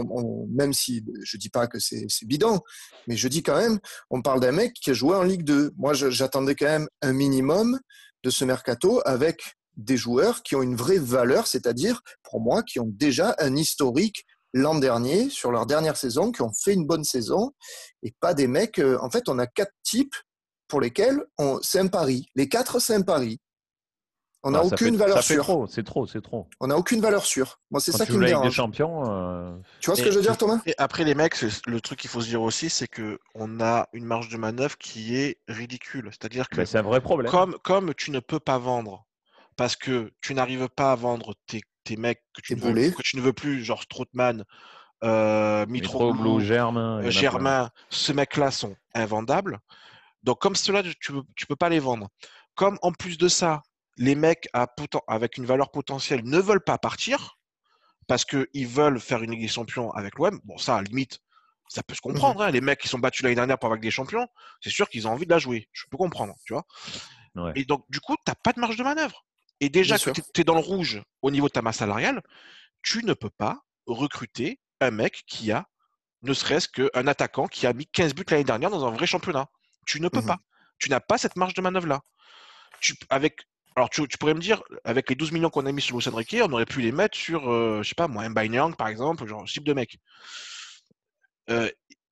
[0.50, 2.62] même si je dis pas que c'est bidon,
[3.08, 5.74] mais je dis quand même, on parle d'un mec qui a joué en Ligue 2.
[5.78, 7.78] Moi, j'attendais quand même un minimum
[8.24, 12.80] de ce mercato avec des joueurs qui ont une vraie valeur, c'est-à-dire, pour moi, qui
[12.80, 17.04] ont déjà un historique l'an dernier, sur leur dernière saison, qui ont fait une bonne
[17.04, 17.52] saison,
[18.04, 18.80] et pas des mecs.
[18.80, 20.16] Euh, en fait, on a quatre types
[20.68, 21.24] pour lesquels
[21.62, 22.28] c'est un pari.
[22.36, 23.40] Les quatre, c'est un pari.
[24.44, 25.68] On n'a ah, aucune valeur sûre.
[25.70, 26.48] C'est trop, c'est trop.
[26.60, 27.60] On n'a aucune valeur sûre.
[27.70, 28.48] Moi, c'est ça qui me dérange.
[28.48, 29.04] Des champions.
[29.12, 30.60] Euh, tu vois ce que je veux dire, Thomas?
[30.66, 31.36] et Après, les mecs,
[31.68, 34.78] le truc qu'il faut se dire aussi, c'est que on a une marge de manœuvre
[34.78, 36.10] qui est ridicule.
[36.12, 37.32] C'est-à-dire que c'est un vrai problème.
[37.32, 39.06] Comme, comme tu ne peux pas vendre
[39.56, 43.02] parce que tu n'arrives pas à vendre tes, tes mecs que tu, ne veux, que
[43.04, 44.44] tu ne veux plus, genre Strootman,
[45.04, 49.60] euh, Mitroglou, Germain, euh, Germain, ces mecs-là sont invendables.
[50.24, 52.08] Donc, comme cela, tu ne peux pas les vendre.
[52.56, 53.62] Comme en plus de ça,
[53.98, 54.48] les mecs
[55.08, 57.38] avec une valeur potentielle ne veulent pas partir
[58.08, 60.40] parce qu'ils veulent faire une Ligue des Champions avec l'OM.
[60.44, 61.20] Bon, ça, à limite,
[61.70, 62.42] ça peut se comprendre.
[62.42, 62.48] Mhm.
[62.48, 62.52] Hein.
[62.52, 64.28] Les mecs qui sont battus l'année dernière pour la Ligue des Champions,
[64.62, 65.70] c'est sûr qu'ils ont envie de la jouer.
[65.72, 66.66] Je peux comprendre, tu vois.
[67.56, 69.26] Et donc, du coup, tu n'as pas de marge de manœuvre.
[69.62, 72.22] Et déjà que tu es dans le rouge au niveau de ta masse salariale,
[72.82, 75.68] tu ne peux pas recruter un mec qui a,
[76.24, 79.48] ne serait-ce qu'un attaquant qui a mis 15 buts l'année dernière dans un vrai championnat.
[79.86, 80.28] Tu ne peux mhm.
[80.28, 80.38] pas.
[80.80, 82.02] Tu n'as pas cette marge de manœuvre-là.
[83.10, 86.08] avec alors, tu, pourrais me dire, avec les 12 millions qu'on a mis sur Luis
[86.10, 89.26] Enrique, on aurait pu les mettre sur, euh, je sais pas moi, Mbanyang, par exemple,
[89.26, 89.98] genre ce type de mec.
[91.50, 91.70] Euh,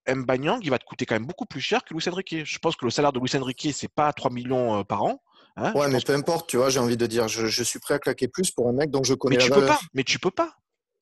[0.08, 2.46] Mbanyang, il va te coûter quand même beaucoup plus cher que Luis Enrique.
[2.46, 5.22] Je pense que le salaire de Luis Enrique, c'est pas 3 millions euh, par an.
[5.58, 5.74] Hein.
[5.74, 8.30] ouais, mais peu importe, tu vois, j'ai envie de dire, je, suis prêt à claquer
[8.30, 10.54] plus pour un mec dont je connais mais tu peux pas, mais tu peux pas.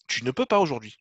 [0.08, 0.98] Tu ne peux pas aujourd'hui.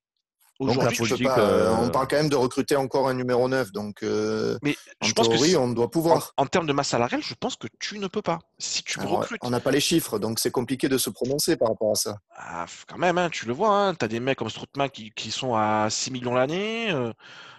[0.59, 3.73] Donc euh, on parle quand même de recruter encore un numéro 9.
[3.73, 6.33] Donc, euh, mais en je pense que on doit pouvoir.
[6.37, 8.39] En, termes de masse salariale, je pense que tu ne peux pas.
[8.59, 9.41] Si tu recrutes.
[9.43, 12.17] On n'a pas les chiffres, donc c'est compliqué de se prononcer par rapport à ça.
[12.35, 13.71] Ah, quand même, hein, tu le vois.
[13.71, 16.91] Hein, tu as des mecs comme Stroutman qui, qui sont à 6 millions l'année.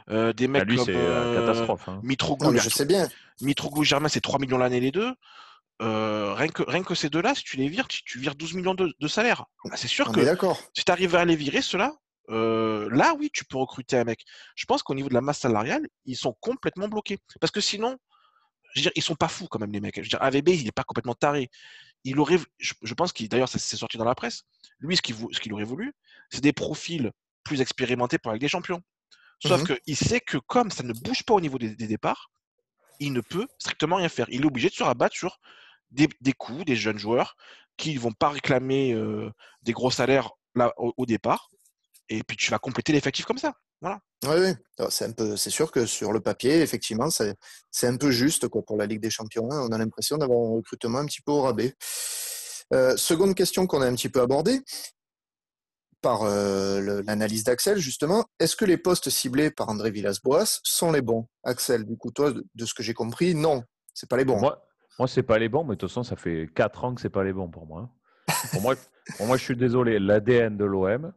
[0.09, 1.99] Euh, des mecs bah, lui, comme catastrophe, hein.
[2.01, 3.07] Mitroglou, je sais bien.
[3.41, 5.13] Mitroglou Germain, c'est 3 millions l'année les deux.
[5.79, 9.07] rien, que, rien que ces deux-là, si tu les vires, tu, vires 12 millions de,
[9.07, 9.45] salaire.
[9.65, 10.21] Bah, c'est sûr que
[10.73, 11.93] si tu arrives à les virer, ceux-là,
[12.27, 14.25] là, oui, tu peux recruter un mec.
[14.55, 17.19] Je pense qu'au niveau de la masse salariale, ils sont complètement bloqués.
[17.39, 17.97] Parce que sinon,
[18.73, 19.95] je veux dire, ils sont pas fous quand même, les mecs.
[19.95, 21.49] Je veux dire, AVB, il n'est pas complètement taré.
[22.03, 24.43] Il aurait, je, pense qu'il, d'ailleurs, ça s'est sorti dans la presse.
[24.79, 25.93] Lui, ce qu'il, ce qu'il aurait voulu,
[26.29, 27.11] c'est des profils
[27.43, 28.81] plus expérimentés pour avec des champions.
[29.39, 32.31] Sauf mmh qu'il sait que comme ça ne bouge pas au niveau des, départs,
[32.99, 34.27] il ne peut strictement rien faire.
[34.29, 35.39] Il est obligé de se rabattre sur
[35.91, 37.35] des, des coups, des jeunes joueurs
[37.77, 38.95] qui ne vont pas réclamer
[39.61, 41.51] des gros salaires là, au départ
[42.09, 43.53] et puis tu vas compléter l'effectif comme ça.
[43.81, 43.99] Voilà.
[44.25, 44.87] Oui, oui.
[44.89, 47.35] C'est un peu, c'est sûr que sur le papier, effectivement, c'est,
[47.71, 49.47] c'est un peu juste quoi, pour la Ligue des Champions.
[49.49, 51.75] On a l'impression d'avoir un recrutement un petit peu au rabais.
[52.73, 54.61] Euh, seconde question qu'on a un petit peu abordée
[56.01, 58.25] par euh, l'analyse d'Axel, justement.
[58.39, 61.27] Est-ce que les postes ciblés par André Villas-Boas sont les bons?
[61.43, 64.39] Axel, du coup, toi, de, ce que j'ai compris, non, c'est pas les bons.
[64.39, 64.61] Moi,
[64.99, 67.09] moi c'est pas les bons, mais de toute façon, ça fait 4 ans que c'est
[67.09, 67.89] pas les bons pour moi.
[68.27, 68.33] Hein.
[68.51, 68.75] pour moi,
[69.17, 69.99] pour moi, je suis désolé.
[69.99, 71.13] L'ADN de l'OM,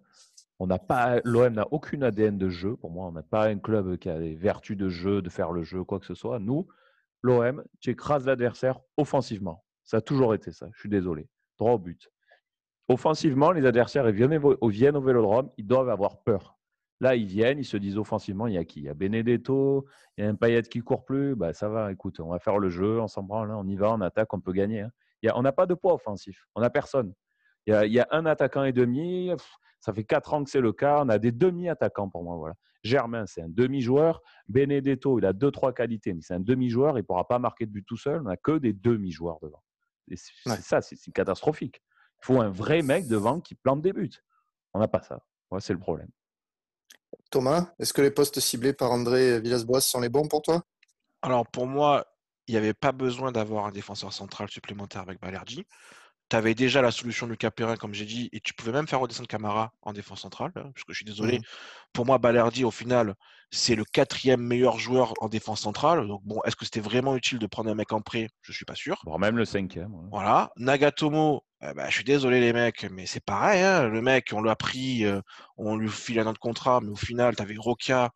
[0.60, 2.76] on n'a pas, l'OM n'a aucune ADN de jeu.
[2.76, 5.52] Pour moi, on n'a pas un club qui a des vertus de jeu, de faire
[5.52, 6.38] le jeu, quoi que ce soit.
[6.38, 6.68] Nous,
[7.22, 9.64] l'OM, tu écrases l'adversaire offensivement.
[9.84, 10.68] Ça a toujours été ça.
[10.74, 11.28] Je suis désolé.
[11.58, 12.10] Droit au but.
[12.88, 16.58] Offensivement, les adversaires viennent, au vélodrome, ils doivent avoir peur.
[17.00, 18.80] Là, ils viennent, ils se disent offensivement, il y a qui?
[18.80, 19.86] Il y a Benedetto,
[20.18, 21.34] il y a un Payet qui court plus.
[21.36, 23.94] Bah, ça va, écoute, on va faire le jeu, on s'en branle, on y va,
[23.94, 24.82] on attaque, on peut gagner.
[24.82, 24.90] Hein.
[25.34, 27.14] on n'a pas de poids offensif, on n'a personne.
[27.66, 29.30] Il y, a, il y, a, un attaquant et demi.
[29.80, 31.02] Ça fait quatre ans que c'est le cas.
[31.02, 32.36] On a des demi-attaquants pour moi.
[32.36, 32.54] Voilà.
[32.82, 34.22] Germain, c'est un demi-joueur.
[34.48, 36.96] Benedetto, il a deux, trois qualités, mais c'est un demi-joueur.
[36.98, 38.20] Il ne pourra pas marquer de but tout seul.
[38.20, 39.62] On n'a que des demi-joueurs devant.
[40.08, 41.82] C'est ça, c'est catastrophique.
[42.22, 44.10] Il faut un vrai mec devant qui plante des buts.
[44.74, 45.20] On n'a pas ça.
[45.60, 46.10] c'est le problème.
[47.30, 50.62] Thomas, est-ce que les postes ciblés par André Villas-Boas sont les bons pour toi?
[51.22, 52.06] Alors pour moi,
[52.46, 55.64] il n'y avait pas besoin d'avoir un défenseur central supplémentaire avec Balerdi.
[56.30, 59.00] Tu avais déjà la solution Lucas Perrin, comme j'ai dit, et tu pouvais même faire
[59.00, 61.38] redescendre Camara en défense centrale, hein, parce que je suis désolé.
[61.38, 61.42] Mmh.
[61.92, 63.14] Pour moi, Balerdi, au final,
[63.50, 66.06] c'est le quatrième meilleur joueur en défense centrale.
[66.06, 68.28] Donc bon, est-ce que c'était vraiment utile de prendre un mec en prêt?
[68.42, 69.00] Je ne suis pas sûr.
[69.04, 69.92] Voire même le cinquième.
[70.10, 70.50] Voilà.
[70.56, 73.62] Nagatomo, eh ben, je suis désolé les mecs, mais c'est pareil.
[73.62, 73.88] Hein.
[73.88, 75.20] Le mec, on l'a pris, euh,
[75.56, 78.10] on lui file un autre contrat, mais au final, tu avais Roca,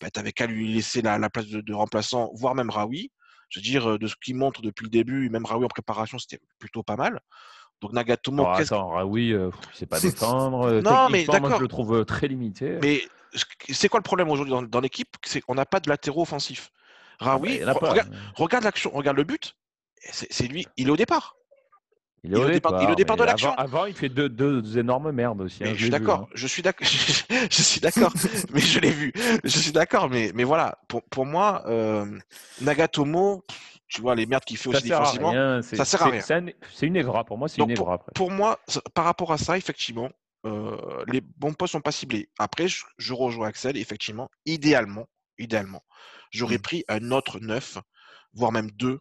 [0.00, 3.12] bah, tu n'avais qu'à lui laisser la, place de, remplaçant, voire même Raoui.
[3.52, 6.40] Je veux dire, de ce qu'il montre depuis le début, même Raoui en préparation, c'était
[6.58, 7.20] plutôt pas mal.
[7.82, 8.44] Donc Nagatomo.
[8.44, 10.80] Oh, attends, Raoui, euh, sait pas défendre.
[10.80, 11.50] non, mais d'accord.
[11.50, 12.78] Moi, je le trouve très limité.
[12.80, 13.02] Mais
[13.68, 15.16] c'est quoi le problème aujourd'hui dans, l'équipe?
[15.22, 16.70] C'est qu'on n'a pas de latéraux offensifs.
[17.20, 17.74] Ah, Raoui, bah,
[18.36, 19.54] regarde, l'action, regarde le but.
[20.00, 21.36] C'est lui, il est au départ.
[22.24, 23.52] Il est, départ, il est au départ de l'action.
[23.54, 25.64] Avant, il fait deux, deux, énormes merdes aussi.
[25.64, 26.86] Hein, je, suis d'accord, je suis d'accord.
[26.86, 28.12] je suis d'accord.
[28.52, 29.12] mais je l'ai vu.
[29.42, 30.08] Je suis d'accord.
[30.08, 32.06] Mais, mais voilà, pour, pour moi, euh,
[32.60, 33.44] Nagatomo,
[33.88, 36.22] tu vois, les merdes qu'il fait aussi défensivement, ça sert à rien.
[36.22, 37.98] C'est une évra, pour moi, c'est une évra.
[38.14, 38.60] Pour, moi,
[38.94, 40.08] par rapport à ça, effectivement,
[40.46, 42.28] euh, les bons postes sont pas ciblés.
[42.38, 45.06] Après, je, rejoins Axel, effectivement, idéalement,
[45.38, 45.82] idéalement,
[46.30, 46.62] j'aurais mmh.
[46.62, 47.78] pris un autre neuf,
[48.32, 49.00] voire même deux,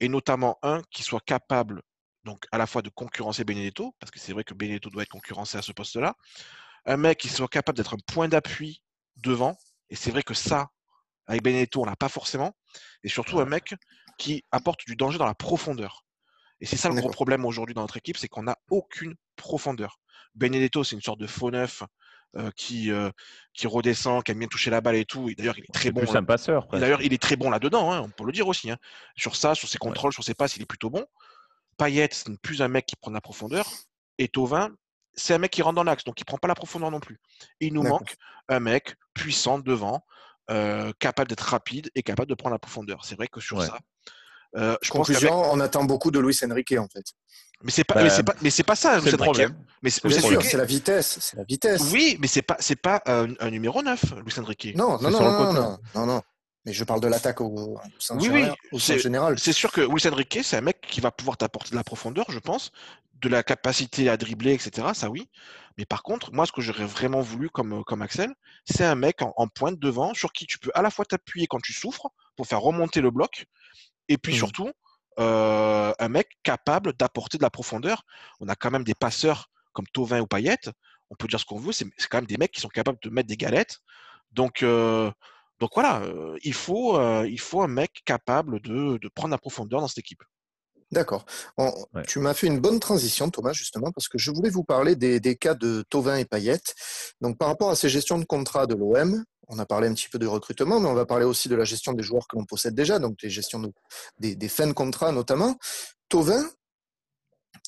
[0.00, 1.82] et notamment un qui soit capable,
[2.24, 5.10] donc à la fois de concurrencer Benedetto, parce que c'est vrai que Benedetto doit être
[5.10, 6.16] concurrencé à ce poste-là,
[6.86, 8.82] un mec qui soit capable d'être un point d'appui
[9.16, 9.56] devant,
[9.90, 10.68] et c'est vrai que ça,
[11.26, 12.56] avec Benedetto, on l'a pas forcément,
[13.02, 13.74] et surtout un mec
[14.18, 16.04] qui apporte du danger dans la profondeur.
[16.60, 19.98] Et c'est ça le gros problème aujourd'hui dans notre équipe, c'est qu'on n'a aucune profondeur.
[20.34, 21.82] Benedetto, c'est une sorte de faux neuf
[22.36, 23.10] euh, qui, euh,
[23.52, 25.30] qui redescend, qui aime bien toucher la balle et tout.
[25.36, 26.00] D'ailleurs, il est très bon.
[26.00, 26.66] Plus un passeur.
[26.68, 28.70] D'ailleurs, il est très bon là-dedans, hein, on peut le dire aussi.
[28.70, 28.78] Hein.
[29.16, 31.06] Sur ça, sur ses contrôles, sur ses passes, il est plutôt bon.
[31.76, 33.70] Payet, c'est plus un mec qui prend de la profondeur.
[34.18, 34.70] Et Tovin,
[35.14, 37.18] c'est un mec qui rentre dans l'axe, donc il prend pas la profondeur non plus.
[37.60, 38.16] il nous manque
[38.48, 40.04] un mec puissant devant,
[40.50, 43.04] euh, capable d'être rapide et capable de prendre la profondeur.
[43.04, 43.78] C'est vrai que sur ça,
[44.56, 47.04] euh, je Conclusion, on attend beaucoup de Luis Enrique en fait.
[47.62, 49.00] Mais c'est pas, mais c'est bah, pas, mais c'est pas ça.
[49.00, 49.56] C'est le problème.
[49.82, 51.80] Mais c'est c'est la vitesse, c'est la vitesse.
[51.92, 54.76] Oui, mais c'est pas, c'est pas un, numéro 9, Luis Enrique.
[54.76, 56.22] Non, non, non, non, non, non,
[56.64, 59.38] Mais je parle de l'attaque au, sens oui, oui, au général.
[59.38, 62.24] C'est sûr que Luis Enrique, c'est un mec qui va pouvoir t'apporter de la profondeur,
[62.30, 62.70] je pense,
[63.20, 64.88] de la capacité à dribbler, etc.
[64.94, 65.28] Ça oui.
[65.76, 68.32] Mais par contre, moi, ce que j'aurais vraiment voulu comme, comme Axel,
[68.64, 71.60] c'est un mec en, pointe devant sur qui tu peux à la fois t'appuyer quand
[71.60, 73.46] tu souffres pour faire remonter le bloc,
[74.08, 74.36] et puis mmh.
[74.36, 74.70] surtout,
[75.18, 78.04] euh, un mec capable d'apporter de la profondeur.
[78.40, 80.58] On a quand même des passeurs comme Tovin ou Payet.
[81.10, 83.10] On peut dire ce qu'on veut, c'est quand même des mecs qui sont capables de
[83.10, 83.80] mettre des galettes.
[84.32, 85.10] Donc, euh,
[85.60, 89.80] donc voilà, euh, il, faut, il faut un mec capable de, de prendre la profondeur
[89.80, 90.22] dans cette équipe.
[90.94, 91.24] D'accord.
[92.06, 95.36] Tu m'as fait une bonne transition, Thomas, justement, parce que je voulais vous parler des,
[95.36, 96.60] cas de Tovin et Payet.
[97.20, 100.08] Donc, par rapport à ces gestions de contrat de l'OM, on a parlé un petit
[100.08, 102.44] peu de recrutement, mais on va parler aussi de la gestion des joueurs que l'on
[102.44, 103.60] possède déjà, donc des gestions
[104.18, 105.56] des, fins de contrat notamment.
[106.08, 106.48] Tovin,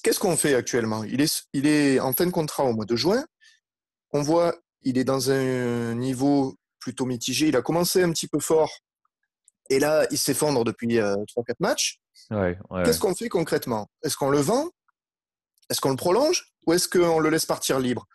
[0.03, 1.03] qu'est-ce qu'on fait actuellement?
[1.05, 3.25] Il est, il est en fin de contrat au mois de juin.
[4.13, 6.57] On voit, il est dans un niveau
[6.87, 7.49] plutôt mitigé.
[7.49, 8.71] Il a commencé un petit peu fort,
[9.71, 11.99] et là, il s'effondre depuis 3-4 euh, matchs.
[12.31, 13.89] Qu'est-ce qu'on fait concrètement?
[14.05, 14.71] Est-ce qu'on le vend?
[15.69, 16.53] Est-ce qu'on le prolonge?
[16.65, 18.07] Ou est-ce qu'on le laisse partir libre?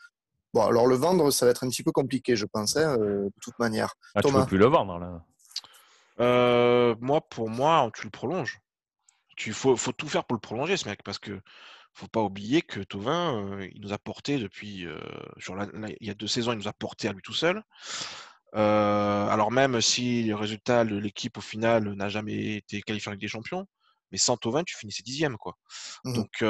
[0.53, 3.25] Bon, alors le vendre, ça va être un petit peu compliqué, je pense, hein, euh,
[3.25, 3.93] de toute manière.
[4.15, 5.25] Ah, tu ne peux plus le vendre, là.
[6.21, 8.59] Euh, moi, pour moi, tu le prolonges.
[9.45, 11.41] Il faut, faut, tout faire pour le prolonger, ce mec, parce que
[11.93, 14.87] faut pas oublier que Tovin, euh, il nous a porté depuis,
[15.39, 15.61] sur
[15.99, 17.61] il y a deux saisons, il nous a porté à lui tout seul.
[18.53, 23.27] Alors même si le résultat de l'équipe au final n'a jamais été qualifié avec des
[23.27, 23.67] champions,
[24.11, 25.37] mais sans Tovin, tu finissais dixième.
[25.37, 25.57] Quoi.
[26.03, 26.43] Mmh donc,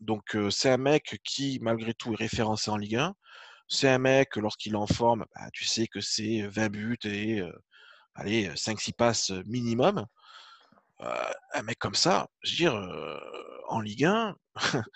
[0.00, 3.14] donc c'est un mec qui, malgré tout, est référencé en Ligue 1.
[3.68, 7.42] C'est un mec, lorsqu'il est en forme, bah, tu sais que c'est 20 buts et
[8.14, 10.06] allez, 5-6 passes minimum.
[11.00, 12.74] un mec comme ça, je veux dire,
[13.68, 14.36] en Ligue 1,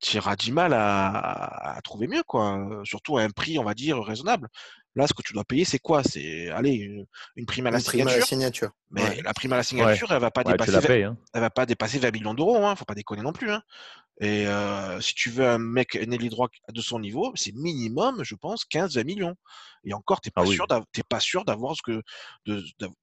[0.00, 2.82] tu auras du mal à, trouver mieux, quoi.
[2.84, 4.48] Surtout à un prix, on va dire, raisonnable.
[4.96, 6.02] Là, ce que tu dois payer, c'est quoi?
[6.02, 6.72] C'est allez,
[7.36, 8.70] une, prime à la signature.
[8.90, 11.02] Mais la prime à la signature, elle va pas dépasser.
[11.02, 11.18] Hein.
[11.34, 12.64] Elle va pas dépasser 20 millions d'euros.
[12.64, 12.74] Hein.
[12.76, 13.50] Faut pas déconner non plus.
[13.50, 13.62] Hein.
[14.20, 18.24] Et euh, si tu veux un mec, un ailier droit de son niveau, c'est minimum,
[18.24, 19.34] je pense, 15-20 millions.
[19.84, 20.66] Et encore, tu n'es pas, sûr
[21.10, 22.02] pas sûr d'avoir ce que,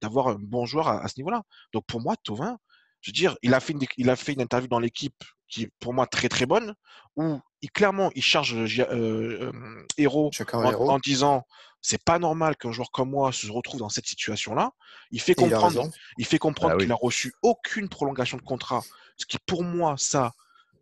[0.00, 1.42] d'avoir un bon joueur à, ce niveau-là.
[1.72, 2.58] Donc pour moi, Tovin,
[3.02, 5.64] je veux dire, il a fait une, il a fait une interview dans l'équipe qui
[5.64, 6.74] est pour moi très très bonne,
[7.14, 11.46] où il, clairement il charge euh, euh, Héros en, disant
[11.80, 14.72] c'est pas normal qu'un joueur comme moi se retrouve dans cette situation-là.
[15.10, 18.82] Il fait comprendre, il, fait comprendre bah qu'il n'a reçu aucune prolongation de contrat,
[19.16, 20.32] ce qui pour moi ça,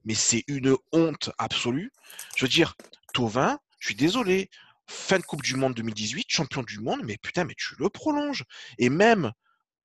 [0.05, 1.93] mais c'est une honte absolue.
[2.37, 2.75] Je veux dire,
[3.15, 4.51] Tovin, je suis désolé,
[4.87, 8.45] fin de Coupe du Monde 2018, champion du monde, mais putain, mais tu le prolonges.
[8.79, 9.33] Et même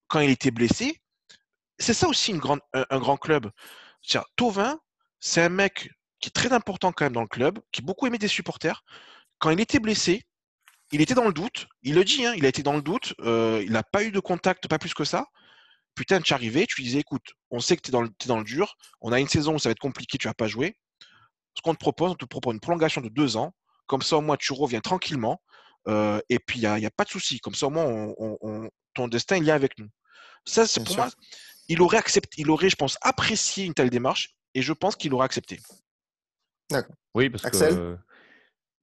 [0.08, 1.02] quand il était blessé,
[1.80, 3.52] c'est ça aussi une grande, un, grand club.
[4.36, 4.80] Tovin,
[5.20, 5.90] c'est un mec
[6.20, 8.84] qui est très important quand même dans le club, qui beaucoup aimé des supporters.
[9.40, 10.24] Quand il était blessé,
[10.92, 11.68] il était dans le doute.
[11.84, 13.14] Il le dit, hein, il a été dans le doute.
[13.22, 15.26] Euh, il n'a pas eu de contact, pas plus que ça.
[15.96, 18.44] Putain, tu arrivais, tu lui disais, écoute, on sait que tu es, es, dans le
[18.44, 18.76] dur.
[19.02, 20.78] On a une saison où ça va être compliqué, tu vas pas jouer.
[21.56, 23.54] Ce qu'on te propose, on te propose une prolongation de deux ans.
[23.88, 25.42] Comme ça, au moins, tu reviens tranquillement.
[25.88, 27.40] Euh, et puis, il n'y a, pas de souci.
[27.40, 27.86] Comme ça, au moins,
[28.18, 29.88] on, ton destin, il est avec nous.
[30.46, 31.10] Ça, c'est pour moi,
[31.68, 35.14] il aurait accepté, il aurait, je pense, apprécié une telle démarche et je pense qu'il
[35.14, 35.60] aurait accepté.
[36.70, 36.96] D'accord.
[37.16, 37.98] Oui, parce que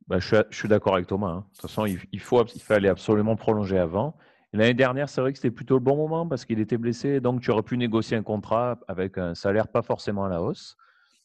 [0.07, 1.29] bah, je suis, d'accord avec Thomas.
[1.29, 1.47] Hein.
[1.51, 4.17] De toute façon, il, faut, il fallait absolument prolonger avant.
[4.53, 7.21] L'année dernière, c'est vrai que c'était plutôt le bon moment parce qu'il était blessé.
[7.21, 10.77] Donc, tu aurais pu négocier un contrat avec un salaire pas forcément à la hausse,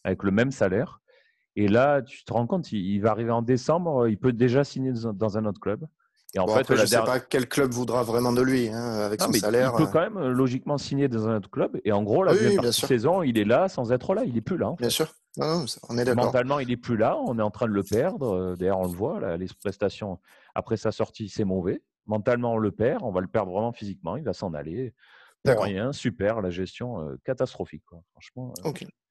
[0.03, 1.01] avec le même salaire.
[1.55, 4.93] Et là, tu te rends compte, il, va arriver en décembre, il peut déjà signer
[4.93, 5.86] dans un autre club.
[6.36, 9.22] Et en fait, je ne sais pas quel club voudra vraiment de lui hein, avec
[9.22, 9.72] son salaire.
[9.74, 9.92] Il peut euh.
[9.92, 11.80] quand même euh, logiquement signer dans un autre club.
[11.86, 14.24] Et en gros, la deuxième saison, il est là sans être là.
[14.26, 14.76] Il n'est plus là.
[14.78, 15.12] Bien sûr.
[15.38, 17.18] on est Mentalement, il n'est plus là.
[17.26, 18.36] On est en train de le perdre.
[18.36, 19.38] Euh, d'ailleurs, on le voit.
[19.38, 20.20] les prestations
[20.54, 21.82] après sa sortie, c'est mauvais.
[22.06, 23.02] Mentalement, on le perd.
[23.04, 24.16] On va le perdre vraiment physiquement.
[24.16, 24.94] Il va s'en aller.
[25.44, 25.94] Pour rien.
[25.94, 26.42] Super.
[26.42, 27.84] La gestion catastrophique.
[28.12, 28.54] Franchement.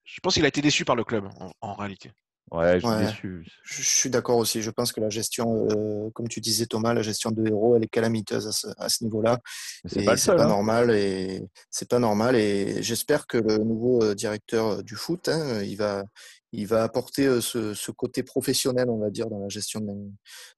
[0.04, 1.28] Je pense qu'il a été déçu par le club
[1.60, 2.12] en réalité.
[2.50, 4.62] Ouais, je suis d'accord aussi.
[4.62, 7.84] Je pense que la gestion, euh, comme tu disais Thomas, la gestion de héros, elle
[7.84, 9.38] est calamiteuse à ce, niveau-là.
[9.84, 10.48] C'est pas, pas hein.
[10.48, 12.36] normal et c'est pas normal.
[12.36, 16.04] Et j'espère que le nouveau euh, directeur du foot, hein, il va,
[16.52, 19.92] il va apporter euh, ce, côté professionnel, on va dire, dans la gestion de,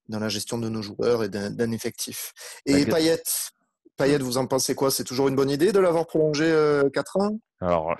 [0.08, 2.32] dans la gestion de nos joueurs et d'un effectif.
[2.66, 3.22] Et Payet,
[3.96, 4.90] Payet, vous en pensez quoi?
[4.90, 6.46] C'est toujours une bonne idée de l'avoir prolongé
[6.92, 7.40] 4 ans?
[7.60, 7.96] Alors.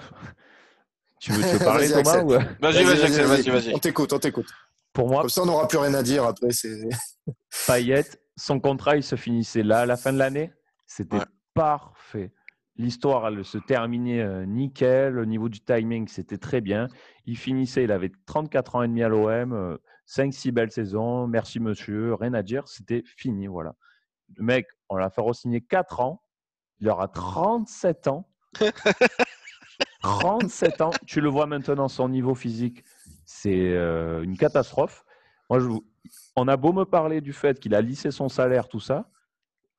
[1.20, 2.22] Tu veux te parler, Thomas
[2.60, 3.74] Vas-y, vas-y, vas-y, vas-y.
[3.74, 4.48] On t'écoute, on t'écoute.
[4.92, 6.48] Pour moi, Comme ça, on n'aura plus rien à dire après.
[7.66, 8.04] Payet,
[8.36, 10.52] son contrat, il se finissait là à la fin de l'année.
[10.86, 11.20] C'était
[11.54, 12.32] parfait.
[12.76, 15.18] L'histoire, elle se terminait euh, nickel.
[15.18, 16.88] Au niveau du timing, c'était très bien.
[17.26, 21.26] Il finissait, il avait 34 ans et demi à l'OM, 5-6 euh, belles saisons.
[21.26, 22.66] Merci monsieur, rien à dire.
[22.66, 23.74] C'était fini, voilà.
[24.36, 26.22] Le mec, on l'a fait re-signer 4 ans.
[26.80, 28.26] Il aura 37 ans.
[30.02, 30.90] 37 ans.
[31.06, 32.84] Tu le vois maintenant, son niveau physique,
[33.24, 35.04] c'est euh, une catastrophe.
[35.48, 35.68] Moi, je,
[36.36, 39.10] on a beau me parler du fait qu'il a lissé son salaire, tout ça.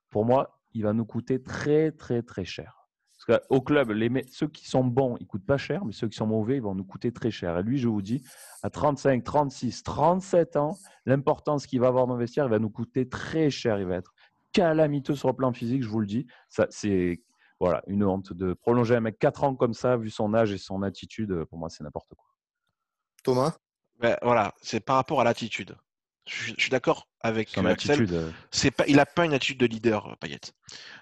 [0.09, 2.81] Pour moi, il va nous coûter très, très, très cher.
[3.27, 6.17] Parce qu'au club, les, ceux qui sont bons, ils coûtent pas cher, mais ceux qui
[6.17, 7.57] sont mauvais, ils vont nous coûter très cher.
[7.57, 8.23] Et lui, je vous dis,
[8.63, 13.51] à 35, 36, 37 ans, l'importance qu'il va avoir vestiaire, il va nous coûter très
[13.51, 13.79] cher.
[13.79, 14.13] Il va être
[14.53, 16.25] calamiteux sur le plan physique, je vous le dis.
[16.49, 17.21] Ça, c'est
[17.61, 20.57] voilà, une honte de prolonger un mec 4 ans comme ça, vu son âge et
[20.57, 22.25] son attitude, pour moi, c'est n'importe quoi.
[23.23, 23.55] Thomas?
[23.99, 25.77] Ben, Voilà, c'est par rapport à l'attitude.
[26.27, 28.13] Je, suis d'accord avec son attitude.
[28.13, 28.31] Euh.
[28.49, 30.39] C'est pas, il n'a pas une attitude de leader, euh, Payet.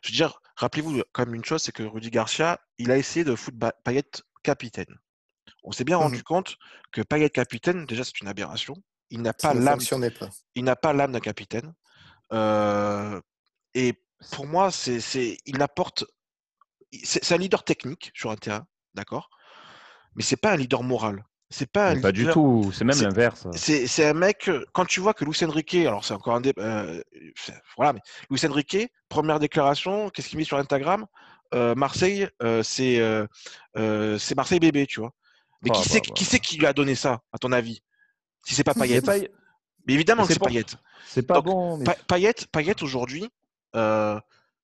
[0.03, 3.23] Je veux dire, rappelez-vous quand même une chose, c'est que Rudy Garcia, il a essayé
[3.23, 4.03] de foutre Payet
[4.43, 4.97] capitaine.
[5.63, 6.57] On s'est bien mmh rendu compte
[6.91, 8.75] que Payet capitaine, déjà, c'est une aberration.
[9.11, 9.79] Il n'a pas l'âme.
[10.55, 11.73] Il n'a pas l'âme d'un capitaine.
[12.33, 13.21] Euh,
[13.73, 13.93] et
[14.31, 16.03] pour moi, c'est, il apporte
[17.03, 19.29] c'est un leader technique sur un terrain, d'accord
[20.15, 21.23] Mais c'est pas un leader moral.
[21.51, 23.47] C'est pas Pas du tout, c'est même l'inverse.
[23.53, 27.01] C'est un mec, quand tu vois que Luis Enrique, alors c'est encore un débat, euh,
[27.75, 28.77] voilà, mais Luis Enrique,
[29.09, 31.05] première déclaration, qu'est-ce qu'il met sur Instagram
[31.55, 33.01] euh, Marseille, euh, c'est
[33.75, 35.11] c'est Marseille bébé, tu vois.
[35.63, 37.81] Mais qui, oh, c'est, bah, qui c'est qui lui a donné ça, à ton avis
[38.45, 39.01] Si c'est pas Payet?
[39.87, 40.65] Mais évidemment que c'est Payet.
[41.07, 41.77] C'est pas bon.
[41.77, 41.85] Mais...
[42.47, 43.27] Payet, aujourd'hui,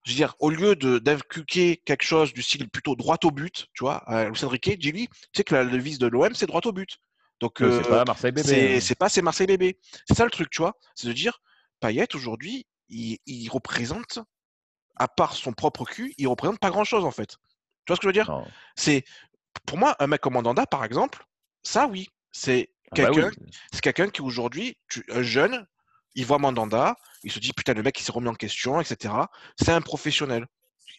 [0.06, 3.84] je veux dire, au lieu d'inculquer quelque chose du style plutôt droit au but, tu
[3.84, 6.72] vois, à Luis Enrique, dis-lui, tu sais que la devise de l'OM, c'est droit au
[6.72, 7.00] but.
[7.40, 8.76] Donc, euh, c'est pas Marseille bébé.
[8.76, 8.80] Hein.
[8.82, 9.80] C'est pas c'est Marseille bébé.
[10.08, 10.78] C'est ça le truc, tu vois.
[10.94, 11.42] C'est de dire,
[11.80, 14.20] Payet, aujourd'hui, il, représente,
[14.96, 17.38] à part son propre cul, il représente pas grand-chose, en fait.
[17.86, 18.32] Tu vois ce que je veux dire?
[18.76, 19.04] C'est,
[19.66, 21.26] pour moi, un mec comme Mandanda, par exemple,
[21.64, 22.10] ça, oui.
[22.32, 23.32] C'est ah bah quelqu'un
[23.72, 24.78] c'est quelqu'un qui, aujourd'hui,
[25.10, 25.66] un jeune,
[26.16, 29.14] il voit Mandanda, il se dit putain le mec il s'est remis en question, etc.
[29.60, 30.46] C'est un professionnel.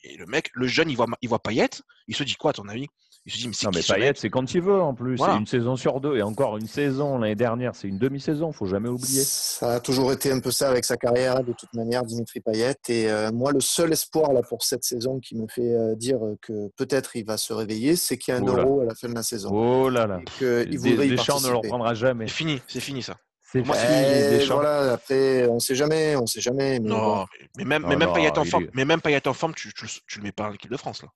[0.05, 1.71] Et le mec, le jeune, il voit, il voit Payet,
[2.07, 2.87] il se dit quoi à ton avis?
[3.25, 5.19] Il se dit mais c'est Non mais Payet, c'est quand il veut en plus.
[5.19, 8.67] C'est une saison sur deux et encore une saison l'année dernière, c'est une demi-saison, faut
[8.67, 9.23] jamais oublier.
[9.25, 12.77] Ça a toujours été un peu ça avec sa carrière de toute manière, Dimitri Payet.
[12.89, 16.21] Et euh, moi, le seul espoir là pour cette saison qui me fait euh, dire
[16.41, 18.95] que peut-être il va se réveiller, c'est qu'il y a un oh euro à la
[18.95, 19.51] fin de la saison.
[19.53, 20.21] Oh là là.
[20.41, 22.29] Et il voudrait Deschamps ne le reprendra jamais.
[22.29, 23.17] C'est fini, c'est fini ça.
[23.53, 26.81] C'est eh, voilà, après, on sait jamais, on sait jamais.
[26.81, 27.27] Mais non,
[27.57, 30.19] mais même, mais même Payet en forme, mais même Payet en forme, tu, tu, tu,
[30.19, 31.09] le mets pas en équipe de France là.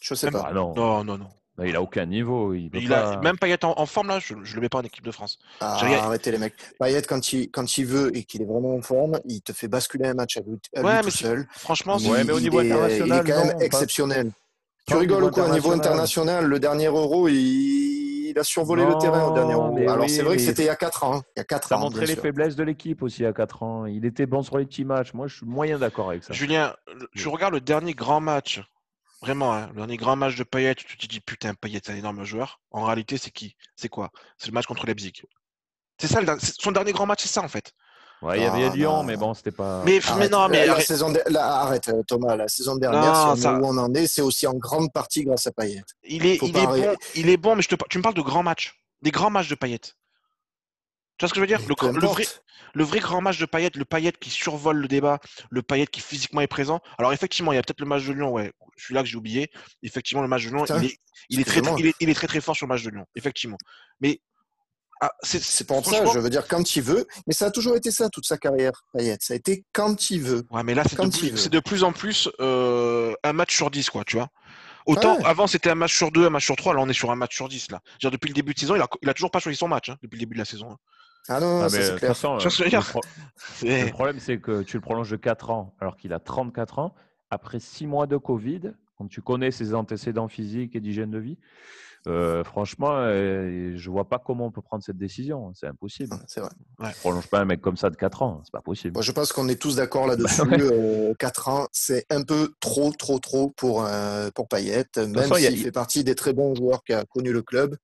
[0.00, 0.52] Je sais pas.
[0.52, 0.74] non.
[0.74, 1.28] non, non, non.
[1.62, 2.52] Il a aucun niveau.
[2.52, 5.04] Il il a, même Payet en, forme, là, je ne le mets pas en équipe
[5.04, 5.38] de France.
[5.60, 6.54] Ah, arrêtez les mecs.
[6.80, 9.68] Payet, quand il, quand il veut et qu'il est vraiment en forme, il te fait
[9.68, 11.46] basculer un match à lui, tout seul.
[11.52, 14.32] Franchement, ouais, mais au niveau international, il est quand même exceptionnel.
[14.86, 18.03] Tu rigoles ou quoi Au niveau international, le dernier Euro, il,
[18.38, 19.76] a survolé le terrain au dernier Euro.
[19.88, 21.22] Alors c'est vrai que c'était il y a 4 ans.
[21.36, 23.62] Il y a 4 ça montrait les faiblesses de l'équipe aussi il y a 4
[23.62, 23.86] ans.
[23.86, 25.12] Il était bon sur les petits matchs.
[25.12, 26.32] Moi, je suis moyen d'accord avec ça.
[26.32, 26.74] Julien,
[27.14, 28.62] tu regardes le dernier grand match
[29.24, 31.96] Vraiment, hein, le dernier grand match de Payet, tu te dis putain, Payet, c'est un
[31.96, 32.60] énorme joueur.
[32.70, 33.56] En réalité, c'est qui?
[33.74, 34.10] C'est quoi?
[34.36, 35.22] C'est le match contre Leipzig.
[35.98, 37.72] C'est ça, son dernier grand match, c'est ça en fait.
[38.24, 39.82] Ouais, il y avait Lyon, mais bon, c'était pas.
[39.84, 40.00] Mais,
[40.30, 40.66] non, mais.
[40.66, 44.22] La, saison arrête, euh, Thomas, la saison dernière, si on où on en est, c'est
[44.22, 45.82] aussi en grande partie grâce à Payet.
[46.04, 47.74] Il est, il est, bon, il est bon, mais je te...
[47.90, 48.80] tu me parles de grands matchs.
[49.02, 49.78] Des grands matchs de Payet.
[49.78, 49.92] Tu
[51.20, 51.60] vois ce que je veux dire?
[51.68, 51.74] Le,
[52.06, 52.24] vrai,
[52.72, 55.20] le, vrai, grand match de Payet, le Payet qui survole le débat,
[55.50, 56.80] le Payet qui physiquement est présent.
[56.98, 59.08] Alors effectivement, il y a peut-être le match de Lyon, ouais, je suis là que
[59.08, 59.50] j'ai oublié.
[59.82, 60.98] Effectivement, le match de Lyon, il est,
[61.28, 61.60] il, est très,
[62.00, 63.58] il, est, très très fort sur le match de Lyon, effectivement.
[64.00, 64.20] Mais
[65.00, 67.06] ah, c'est pour ça, je veux dire quand il veut.
[67.26, 69.18] Mais ça a toujours été ça toute sa carrière, Payet.
[69.20, 70.46] Ça a été quand il veut.
[70.50, 74.04] Ouais, mais là, c'est de, de, plus en plus euh, un match sur 10, quoi,
[74.04, 74.28] tu vois.
[74.86, 77.10] Autant avant c'était un match sur 2, un match sur 3, là on est sur
[77.10, 77.80] un match sur 10 là.
[78.00, 79.88] Dire, depuis le début de saison, il a, il a toujours pas choisi son match
[79.88, 80.72] hein, depuis le début de la saison.
[80.72, 80.78] Hein.
[81.28, 82.14] Ah non, ah, c'est clair.
[82.14, 82.36] Façon,
[83.62, 86.94] le, problème c'est que tu le prolonges de 4 ans alors qu'il a 34 ans
[87.30, 91.38] après 6 mois de Covid quand tu connais ses antécédents physiques et d'hygiène de vie,
[92.06, 95.52] euh, franchement, euh, je vois pas comment on peut prendre cette décision.
[95.54, 96.16] C'est impossible.
[96.26, 96.50] C'est vrai.
[96.78, 96.90] Ouais.
[97.00, 98.42] prolonge pas un mec comme ça de 4 ans.
[98.44, 99.02] C'est pas possible.
[99.02, 100.42] je pense qu'on est tous d'accord là-dessus.
[100.52, 104.84] euh, 4 ans, c'est un peu trop, trop, trop pour, euh, pour Payet.
[104.96, 107.76] Même s'il fait partie des très bons joueurs qui a connu le club.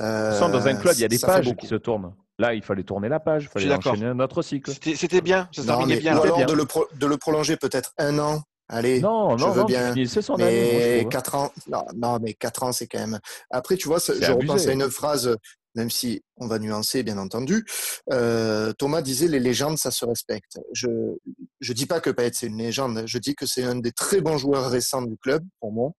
[0.00, 2.12] Euh, dans un club, il y a des pages qui se tournent.
[2.38, 4.72] Là, il fallait tourner la page, il fallait enchaîner un autre cycle.
[4.72, 6.16] C'était bien, ça terminait bien.
[6.16, 6.66] Ou alors De, le
[6.98, 8.42] de le prolonger peut-être un an
[8.72, 9.94] Allez, non, je veux bien.
[10.06, 11.52] Son mais 4 ans,
[11.94, 13.20] non, mais 4 ans, c'est quand même.
[13.50, 15.36] Après, tu vois, je repense à une phrase,
[15.74, 17.66] même si on va nuancer, bien entendu.
[18.12, 20.58] Euh, Thomas disait les légendes, ça se respecte.
[20.72, 20.88] Je
[21.60, 23.02] je dis pas que Payet c'est une légende.
[23.06, 25.92] Je dis que c'est un des très bons joueurs récents du club pour moi,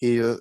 [0.00, 0.38] et euh,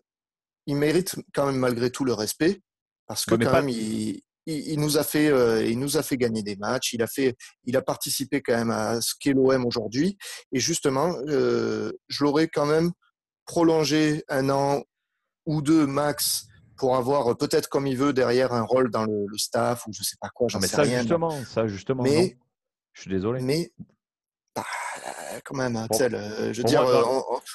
[0.68, 2.62] il mérite quand même malgré tout le respect
[3.08, 6.44] parce que quand même il, il, nous a fait, euh, il nous a fait gagner
[6.44, 6.94] des matchs.
[6.94, 7.36] Il a fait,
[7.66, 10.18] il a participé quand même à ce qu'est l'OM aujourd'hui.
[10.52, 12.92] Et justement, euh, je l'aurais quand même
[13.46, 14.84] prolongé un an
[15.46, 19.88] ou deux max pour avoir peut-être comme il veut derrière un rôle dans le, staff
[19.88, 20.48] ou je sais pas quoi.
[20.50, 21.00] J'en sais ça rien.
[21.00, 22.04] Justement, ça justement.
[22.04, 22.38] Mais
[22.94, 23.42] je suis désolé.
[23.42, 23.72] Mais
[24.56, 24.66] bah,
[25.44, 26.86] quand même, bon, euh, je veux dire,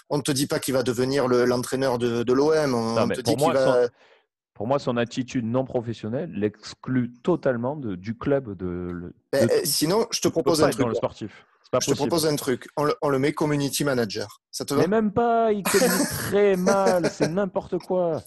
[0.09, 2.75] on, ne te dit pas qu'il va devenir l'entraîneur de, de l'OM.
[2.75, 3.89] On, te dit qu'il va.
[4.61, 8.55] Pour moi, son attitude non professionnelle l'exclut totalement de, du club.
[8.59, 10.83] De, ben, eh, sinon, je te propose un truc.
[10.83, 11.47] Dans le sportif.
[11.73, 12.69] je te propose un truc.
[12.77, 14.43] On le, met community manager.
[14.51, 14.83] Ça te va?
[14.83, 15.51] Mais même pas.
[15.51, 17.09] Il communique très mal.
[17.11, 18.21] C'est n'importe quoi.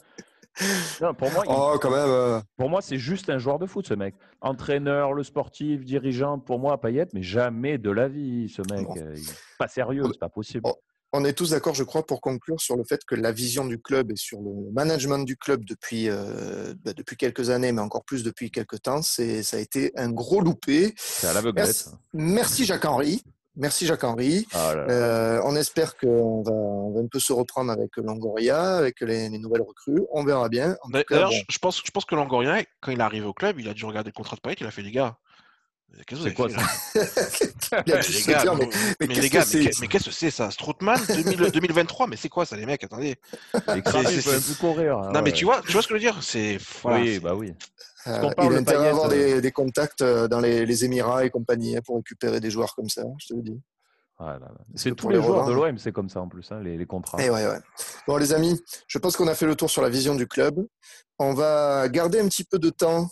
[1.20, 2.10] pour moi, oh, quand même.
[2.10, 2.42] Euh.
[2.58, 4.16] Pour moi, c'est juste un joueur de foot, ce mec.
[4.42, 8.88] Entraîneur, le sportif, dirigeant, pour moi, Payet, mais jamais de la vie, ce mec.
[8.98, 9.16] Euh,
[9.60, 10.68] pas sérieux, c'est pas possible
[11.14, 13.80] on est tous d'accord, je crois, pour conclure sur le fait que la vision du
[13.80, 18.04] club et sur le management du club depuis, euh, bah, depuis quelques années, mais encore
[18.04, 20.94] plus depuis quelques temps, c'est, ça a été un gros loupé.
[20.98, 21.90] C'est à l'aveuglette.
[22.14, 23.24] Merci, Jacques-Henri.
[23.56, 24.48] Merci Jacques-Henri.
[24.54, 29.00] Ah euh, on espère qu'on va, on va un peu se reprendre avec Longoria, avec
[29.02, 30.02] les, nouvelles recrues.
[30.12, 30.76] On verra bien.
[30.90, 33.76] D'ailleurs, je, pense, je pense que Longoria, quand il est arrivé au club, il a
[33.76, 35.18] dû regarder le contrat de Payet, il a fait les gars.
[36.08, 36.58] C'est quoi ça
[37.88, 43.16] mais, qu'est-ce que c'est ça Stroutman 2023, mais c'est quoi ça les mecs Attendez.
[43.54, 44.98] C'est courir.
[44.98, 47.36] Hein, non mais tu vois, tu vois ce que je veux dire C'est oui, bah
[47.36, 47.54] oui.
[48.08, 51.30] Euh, il a intérêt à avoir des, des, contacts euh, dans les, les, Émirats et
[51.30, 53.62] compagnie hein, pour récupérer des joueurs comme ça, je te le dis.
[54.76, 57.22] c'est tous les, joueurs de l'OM, c'est comme ça en plus, hein, les, les, contrats.
[57.22, 57.60] Et eh ouais, ouais.
[58.06, 60.68] Bon, les amis, je pense qu'on a fait le tour sur la vision du club.
[61.18, 63.08] On va garder un petit peu de temps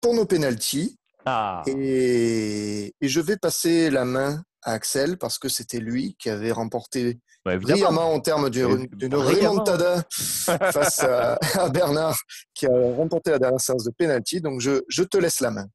[0.00, 0.97] pour nos pénalties.
[1.30, 1.62] Ah.
[1.66, 7.18] Et, je vais passer la main à Axel parce que c'était lui qui avait remporté
[7.44, 12.16] bah, brillamment en termes d'une remontada face à, Bernard
[12.54, 14.40] qui a remporté la dernière séance de penalty.
[14.40, 15.66] Donc je, te laisse la main.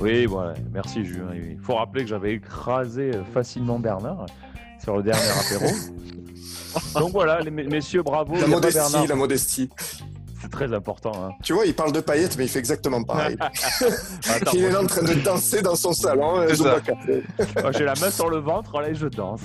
[0.00, 0.54] Oui, voilà.
[0.72, 1.32] merci Julien.
[1.32, 4.26] Il faut rappeler que j'avais écrasé facilement Bernard
[4.84, 5.72] sur le dernier apéro.
[6.98, 8.34] Donc voilà, les messieurs, bravo.
[8.36, 9.70] La modestie, la modestie.
[10.40, 11.12] C'est très important.
[11.24, 11.30] Hein.
[11.42, 13.36] Tu vois, il parle de paillettes, mais il fait exactement pareil.
[14.52, 16.46] il est là en train de danser dans son salon.
[17.72, 19.40] J'ai la main sur le ventre, allez, je danse.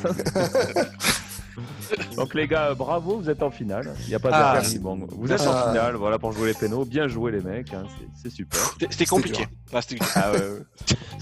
[2.16, 3.94] Donc les gars, bravo, vous êtes en finale.
[4.04, 4.80] Il n'y a pas de Ah, merci.
[4.80, 5.70] Bon, vous êtes en Ah.
[5.70, 6.86] finale, voilà pour jouer les pénaux.
[6.86, 7.84] Bien joué les mecs, hein,
[8.22, 8.60] c'est- super.
[8.90, 9.48] C'était- compliqué.
[9.74, 10.32] Ah, c'était- Ah.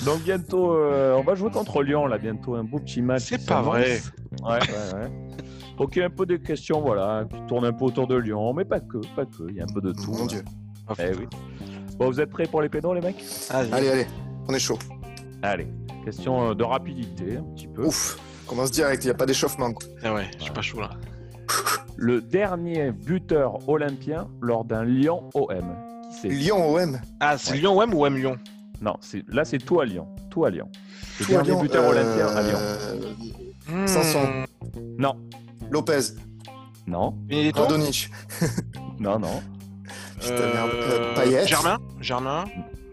[0.05, 3.23] Donc bientôt, euh, on va jouer contre Lyon là, bientôt un beau petit match.
[3.29, 4.01] C'est pas vrai.
[4.43, 5.11] Ouais, ouais, ouais.
[5.77, 8.15] Donc il y a un peu des questions, voilà, qui tournent un peu autour de
[8.15, 9.47] Lyon, mais pas que, pas que.
[9.49, 10.11] Il y a un peu de tout.
[10.11, 10.27] Mon hein.
[10.27, 10.43] Dieu.
[10.99, 11.27] Eh oui.
[11.97, 13.23] Bon, vous êtes prêts pour les pénaux les mecs?
[13.49, 13.71] Allez.
[13.73, 14.07] Allez, allez,
[14.47, 14.77] on est chaud.
[15.41, 15.67] Allez.
[16.05, 17.85] Question euh, de rapidité un petit peu.
[17.85, 18.17] Ouf,
[18.47, 19.71] commence direct, il n'y a pas d'échauffement.
[19.73, 19.87] quoi.
[20.03, 20.89] Ah ouais, je suis pas chaud là.
[21.97, 25.75] Le dernier buteur olympien lors d'un Lyon OM.
[26.11, 26.99] Qui c'est Lyon OM.
[27.19, 27.57] Ah, c'est Ouais.
[27.59, 28.37] Lyon OM ou OM Lyon
[28.81, 30.07] Non, c'est là c'est tout à Lyon.
[30.29, 30.69] Tout à Lyon.
[31.19, 32.59] Le Tout à dernier Lyon, buteur euh, olympien à Lyon.
[33.69, 33.87] Hmm.
[33.87, 34.27] Sanson.
[34.97, 35.15] Non,
[35.71, 35.99] Lopez.
[36.85, 37.15] non,
[37.55, 38.09] Radonich.
[38.99, 39.41] non, non.
[40.19, 40.69] Putain, merde.
[40.73, 41.45] Euh, Payet.
[41.47, 41.77] Germain?
[41.99, 42.45] Germain?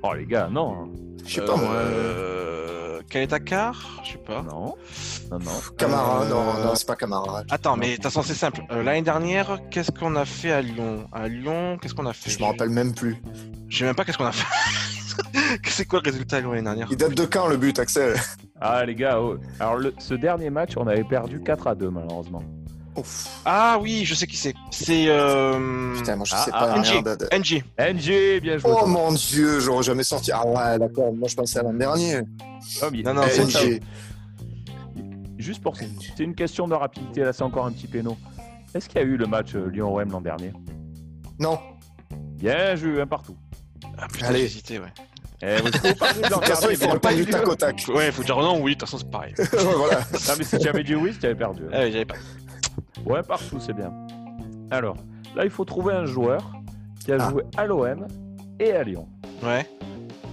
[0.03, 0.91] Oh les gars, non,
[1.27, 1.75] Je sais pas moi.
[3.11, 4.43] Kaletakar Je sais pas.
[4.43, 4.75] non,
[5.31, 5.51] non, non.
[5.79, 7.43] Camara, Euh, non, non, c'est pas Camara.
[7.51, 8.63] Attends, mais de toute façon, c'est simple.
[8.71, 11.07] Euh, L'année dernière, qu'est-ce qu'on a fait à Lyon?
[11.13, 12.31] À Lyon, qu'est-ce qu'on a fait?
[12.31, 13.17] Je me rappelle même plus.
[13.69, 14.47] Je sais même pas qu'est-ce qu'on a fait.
[15.69, 16.89] c'est quoi le résultat à Lyon l'année dernière?
[16.91, 18.17] Il date de quand le but, Axel?
[18.61, 19.37] Ah les gars, oh.
[19.61, 22.43] alors le- ce dernier match, on avait perdu 4 à 2 malheureusement.
[22.97, 23.41] Ouf.
[23.45, 24.55] Ah oui, je sais qui c'est.
[24.71, 25.07] C'est.
[25.09, 25.95] Euh...
[25.97, 26.73] Putain, moi je Ah, sais ah, pas.
[26.75, 27.03] ah, NG.
[27.03, 27.65] de- NG.
[27.79, 28.71] NG, bien joué.
[28.73, 28.87] Oh toi.
[28.87, 30.31] mon dieu, j'aurais jamais sorti.
[30.33, 32.21] Ah ouais, d'accord, moi je pensais à l'an dernier.
[32.83, 33.81] Oh, mais- Non, non, Eh, c'est NG.
[35.39, 38.17] Juste pour c'est une question de rapidité, là c'est encore un petit péno.
[38.75, 40.53] Est-ce qu'il y a eu le match euh, Lyon-OM l'an dernier?
[41.39, 41.59] Non.
[42.39, 43.37] Bien joué, un partout.
[43.99, 44.39] Ah putain, Allez.
[44.41, 44.87] j'ai hésité, ouais.
[45.43, 47.85] Eh, vous de toute façon, il faut mais répondre du pas tac au tac.
[47.89, 49.35] Ouais, faut dire non, oui, de toute façon, c'est pareil.
[49.53, 49.99] voilà.
[49.99, 51.65] Non mais si tu avais dit oui, tu avais perdu.
[51.65, 52.15] Ouais, j'avais pas.
[53.07, 53.93] Ouais, partout, c'est bien.
[54.71, 54.97] Alors,
[55.37, 56.53] là, il faut trouver un joueur
[57.05, 57.31] qui a Ah.
[57.31, 58.07] joué à l'OM
[58.59, 59.09] et à Lyon.
[59.43, 59.69] Ouais.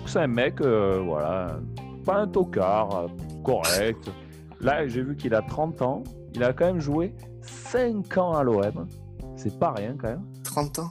[0.05, 1.59] C'est un mec, euh, voilà,
[2.05, 3.07] pas un tocard, euh,
[3.43, 4.11] correct.
[4.59, 6.03] Là, j'ai vu qu'il a 30 ans.
[6.33, 8.87] Il a quand même joué 5 ans à l'OM.
[9.35, 10.23] C'est pas rien quand même.
[10.43, 10.89] 30 ans.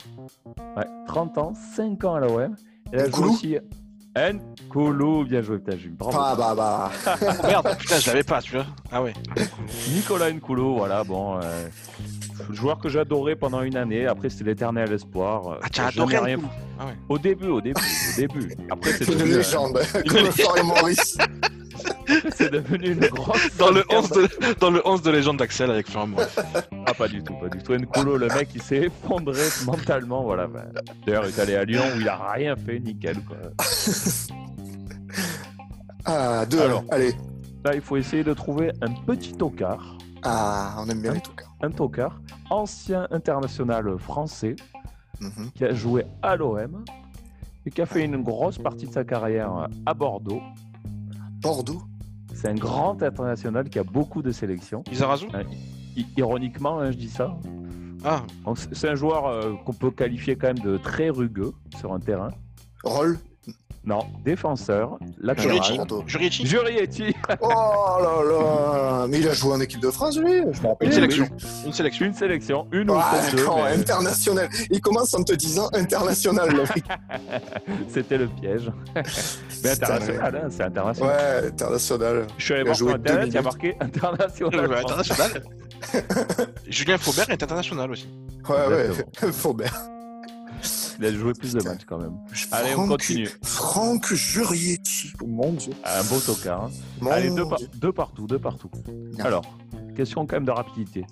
[0.76, 2.54] Ouais, 30 ans, 5 ans à l'OM.
[2.92, 3.32] Il a joué Nkoulou
[4.16, 4.38] aussi.
[4.66, 5.96] Nkoulou, bien joué, putain, Jules.
[5.96, 6.18] Bravo.
[6.20, 6.90] Ah bah bah.
[7.42, 8.66] Oh, merde, putain, je l'avais pas, tu vois.
[8.90, 9.12] Ah ouais.
[9.92, 11.38] Nicolas Nkoulou, voilà, bon.
[11.42, 11.68] euh,
[12.50, 14.06] joueur que j'adorais pendant une année.
[14.06, 15.58] Après, c'était l'éternel espoir.
[15.62, 16.38] Ah, tu as Jamais adoré rien.
[16.78, 16.92] Ah ouais.
[17.08, 18.56] Au début, au début, au début.
[18.70, 19.80] Après, c'est Une légende.
[20.08, 21.18] Comme Florian Maurice.
[22.34, 23.56] c'est devenu une grosse.
[23.56, 24.28] Dans le 11 de,
[24.60, 26.08] dans le 11 de légende d'Axel avec Florent.
[26.86, 27.74] Ah, pas du tout, pas du tout.
[27.74, 30.22] Nkoulou, le mec, il s'est effondré mentalement.
[30.24, 30.46] Voilà.
[30.46, 30.64] ben,
[31.06, 33.16] D'ailleurs, il est allé à Lyon où il a rien fait, nickel.
[33.24, 33.36] Quoi.
[36.04, 36.84] Ah, deux Alors.
[36.90, 37.14] Allez.
[37.64, 39.98] Là, il faut essayer de trouver un petit tocard.
[40.22, 41.54] Ah, on aime bien les tocards.
[41.62, 44.56] Un tocard, ancien international français,
[45.20, 45.50] Mhm.
[45.54, 46.82] qui a joué à l'OM
[47.66, 50.40] et qui a fait une grosse partie de sa carrière à Bordeaux.
[51.40, 51.82] Bordeaux.
[52.34, 54.82] C'est un grand international qui a beaucoup de sélections.
[54.90, 55.26] Izarazu
[55.96, 57.36] I- ironiquement, hein, je dis ça.
[58.04, 58.22] Ah,
[58.72, 62.30] c'est- un joueur euh, qu'on peut qualifier quand même de très rugueux sur un terrain.
[62.84, 63.18] Roll.
[63.82, 65.58] Non, défenseur, latéral.
[66.06, 70.60] Jurici Jurietti, Oh là là Mais il a joué en équipe de France, lui Je.
[70.66, 71.24] Une Oui, sélection.
[71.30, 71.44] oui.
[71.66, 72.06] Une sélection.
[72.06, 74.50] une sélection, une ou Ah, peut-être deux, mais international.
[74.70, 76.50] Il commence en te disant international,
[77.88, 78.70] c'était le piège.
[79.62, 81.16] mais Putain, international, hein, c'est international.
[81.42, 82.26] Ouais, international.
[82.38, 84.68] Je suis allé Il a voir sur joué internet, il y a marqué international.
[84.70, 85.42] Ouais, international.
[86.68, 88.08] Julien Faubert est international aussi.
[88.48, 89.32] Ouais, ouais.
[89.32, 89.76] Faubert.
[90.98, 92.12] Il a joué plus de matchs quand même.
[92.52, 93.28] Allez, on continue.
[93.42, 95.12] Franck Jurietti.
[95.22, 95.72] Oh mon dieu.
[95.84, 96.64] Un beau tocard.
[96.64, 97.06] hein.
[97.10, 98.70] Allez, deux, par- deux partout, deux partout.
[99.20, 99.42] Alors,
[99.96, 101.06] question quand même de rapidité.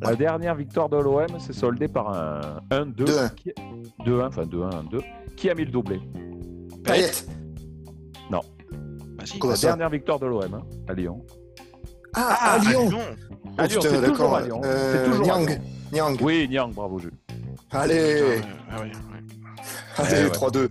[0.00, 0.16] La Ouais.
[0.16, 3.04] dernière victoire de l'OM s'est soldée par un 1-2.
[3.04, 3.34] 2-1.
[3.34, 3.52] qui-
[4.06, 5.00] 2-1, enfin 2-1, 1-2.
[5.36, 6.00] Qui a mis le doublé?
[6.84, 7.10] Payet.
[9.38, 11.24] Comment La ça dernière victoire de l'OM hein, à Lyon.
[12.14, 12.88] Ah, Ah, à Lyon.
[12.88, 13.00] Oh, Lyon,
[13.56, 14.36] putain, c'est toujours d'accord.
[14.36, 14.60] à Lyon.
[14.64, 15.48] Euh, C'est toujours à Nyang.
[15.48, 15.60] Lyon.
[15.92, 16.16] Nyang.
[16.22, 17.12] Oui, Niang, bravo Jules.
[17.70, 18.92] Allez, ah allez,
[19.98, 20.28] Eh ouais.
[20.30, 20.68] 3-2.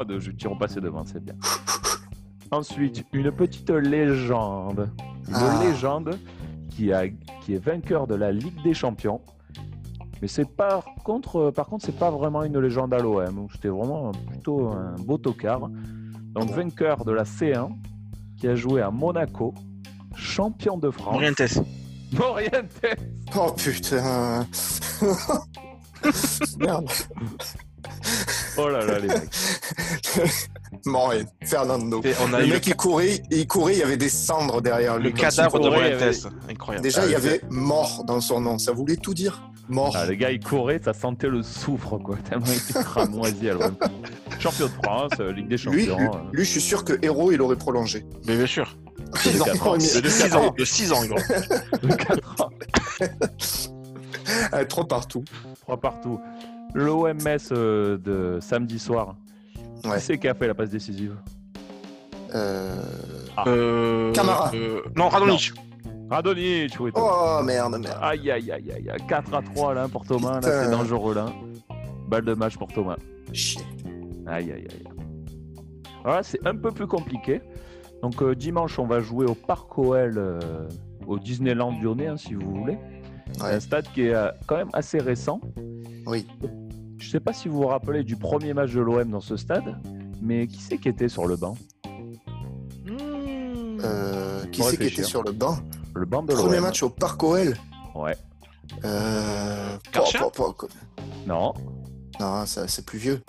[0.00, 1.34] Oh, de Jules, tirons passé devant, c'est bien.
[2.50, 4.90] Ensuite, une petite légende.
[5.28, 5.60] Une Ah.
[5.62, 6.18] légende
[6.70, 7.08] qui, a,
[7.42, 9.20] qui est vainqueur de la Ligue des Champions.
[10.22, 13.46] Mais c'est par contre, par contre, c'est pas vraiment une légende à l'OM.
[13.52, 15.68] C'était vraiment plutôt un beau tocard.
[16.40, 17.68] Donc Ah vainqueur de la C1,
[18.38, 19.54] qui a joué à Monaco,
[20.16, 21.14] champion de France.
[21.14, 21.58] Morientes.
[22.12, 22.80] Morientes.
[23.36, 24.46] Oh putain.
[26.58, 26.88] Merde.
[28.56, 29.20] Oh là là, les mecs.
[30.86, 32.00] Morin, Fernando.
[32.04, 34.60] Et on a Le le, mec, il courait, il courait, il y avait des cendres
[34.62, 35.08] derrière le lui.
[35.10, 36.28] Il cadavre de Morientes.
[36.48, 36.82] Incroyable.
[36.84, 38.58] Déjà, Ah, il y le- avait mort dans son nom.
[38.58, 39.42] Ça voulait tout dire.
[39.68, 39.94] Mort.
[39.96, 42.16] Ah, les gars, ils couraient, ça sentait le soufre, quoi.
[42.28, 43.74] Tellement il était cramoisi à l'OM.
[44.38, 45.96] Champion de France, euh, Ligue des Champions.
[45.98, 46.10] lui, euh.
[46.32, 48.06] lui, je suis sûr que héros, il aurait prolongé.
[48.26, 48.76] Mais bien sûr.
[49.16, 49.44] 6 ans.
[49.44, 49.74] quatre ans.
[49.74, 50.54] De 6 ans.
[50.56, 51.08] De 6 ans, il.
[51.88, 52.50] De 4 ans.
[54.52, 55.24] Ah, Trois partout.
[55.62, 56.20] 3 partout.
[56.74, 57.16] L'OMS
[57.52, 59.16] euh, de samedi soir.
[59.84, 59.96] Ouais.
[59.98, 61.14] Qui c'est qui a fait la passe décisive?
[62.34, 62.82] Euh,
[63.46, 64.50] Euh, Camara.
[64.54, 65.52] euh, non, Radonic.
[66.10, 66.90] Radonic, oui.
[66.94, 67.98] Oh merde, merde.
[68.00, 69.06] Aïe, aïe, aïe, aïe, aïe.
[69.06, 70.40] 4 à 3 là pour Thomas.
[70.40, 71.26] Là, c'est dangereux là.
[72.08, 72.96] Balle de match pour Thomas.
[73.32, 73.62] Chier.
[74.26, 74.84] Aïe, aïe, aïe.
[76.02, 77.42] Voilà, c'est un peu plus compliqué.
[78.02, 80.68] Donc euh, dimanche, on va jouer au Parc OL, euh,
[81.06, 82.78] au Disneyland lyonnais, hein, si vous voulez.
[83.40, 83.54] Ouais.
[83.54, 85.40] Un stade qui est euh, quand même assez récent.
[86.06, 86.26] Oui.
[86.98, 89.36] Je ne sais pas si vous vous rappelez du premier match de l'OM dans ce
[89.36, 89.76] stade,
[90.22, 91.56] mais qui c'est qui était sur le banc?
[92.86, 94.50] Mmh.
[94.50, 95.56] Qui c'est qui était sur le banc?
[95.94, 97.56] Le banc de Premier match au Parc OL.
[97.94, 98.16] Ouais.
[98.84, 99.76] Euh...
[99.92, 100.68] Garcia po- po- po-
[101.26, 101.54] Non,
[102.20, 103.22] Non, ça, c'est plus vieux.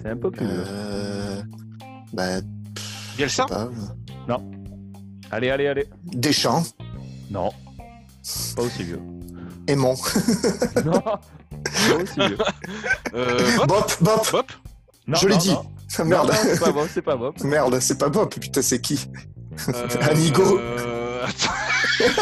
[0.00, 0.64] c'est un peu plus vieux.
[0.66, 1.42] Euh...
[2.12, 2.40] Bah,
[3.16, 3.68] Bielsa pas.
[5.30, 5.88] Allez, allez, allez.
[6.04, 6.62] Deschamps,
[7.30, 7.50] Non,
[8.54, 9.00] pas aussi vieux.
[9.66, 9.94] Aimant.
[10.84, 11.20] non, pas
[12.02, 12.38] aussi vieux.
[13.14, 14.28] euh, Bop Bop, Bop.
[14.32, 14.52] Bop
[15.06, 15.50] Non, Je l'ai non, dit.
[15.52, 15.62] non.
[15.98, 16.28] Non, Merde.
[16.28, 17.34] non, c'est pas Bob, c'est pas Bob.
[17.44, 18.34] Merde, c'est pas Bop.
[18.38, 19.08] Putain, c'est qui?
[19.68, 20.58] Euh, Anigo.
[20.58, 21.26] euh,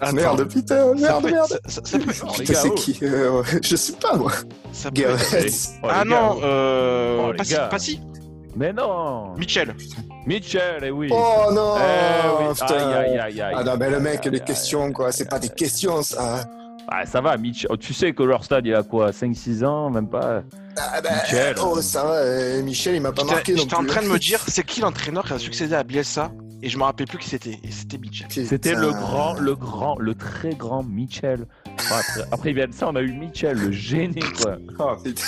[0.00, 0.12] attends.
[0.14, 1.60] Merde, putain, merde, merde.
[1.66, 4.32] ça- ça- ça peut- les Putain, gars, c'est qui Euh, Je sais pas, moi.
[4.72, 5.02] ça peut-.
[5.06, 6.40] Oh, Ah gars, non, oh.
[6.44, 7.66] euh, Oh, gars.
[7.68, 8.00] Passy,
[8.56, 9.74] Mais non Mitchell.
[10.26, 12.52] Mitchell, eh oui Oh non Eh oui.
[12.54, 12.66] putain.
[12.74, 13.54] Aïe, aïe, aïe, aïe.
[13.56, 15.10] Ah non, mais le mec, Aïe, les questions, aïe, quoi.
[15.12, 16.44] C'est pas aïe, des questions, ça.
[16.88, 17.66] Ah, ça va, Mitch.
[17.70, 20.42] oh, tu sais que leur stade, il a quoi 5-6 ans, même pas?
[20.76, 21.54] Ah bah, Michel.
[21.64, 22.12] Oh, ça va.
[22.14, 24.80] euh, Michel, il m'a pas marqué non j'étais en train de me dire, c'est qui
[24.80, 26.30] l'entraîneur qui a succédé à Bielsa?
[26.64, 27.58] Et je me rappelle plus qui c'était.
[27.64, 28.46] Et c'était Mitchell.
[28.46, 31.46] C'était le grand, le grand, le très grand Mitchell.
[31.90, 34.56] Après, après, il vient de ça, on a eu Mitchell, le génie, quoi.
[34.78, 35.22] Oh, putain.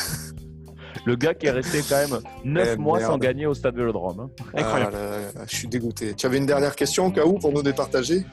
[1.07, 3.11] Le gars qui est resté quand même 9 Eh, mois merde.
[3.11, 4.21] sans gagner au stade Vélodrome.
[4.21, 4.31] hein.
[4.55, 4.93] Incroyable.
[4.97, 6.15] Ah là là, je suis dégoûté.
[6.15, 8.25] Tu avais une dernière question au cas où pour nous départager?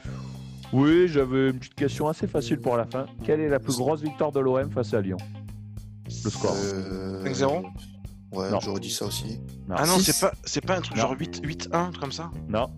[0.72, 3.06] Oui, j'avais une petite question assez facile pour la fin.
[3.24, 5.18] Quelle est la plus grosse victoire de l'OM face à Lyon?
[6.24, 6.54] Le score.
[6.56, 7.62] Euh, 5-0
[8.32, 9.40] Ouais, j'aurais dit ça aussi.
[9.70, 11.02] Ah non, c'est pas, c'est pas un truc Non.
[11.02, 12.68] genre 8, 8-1, un truc comme ça Non.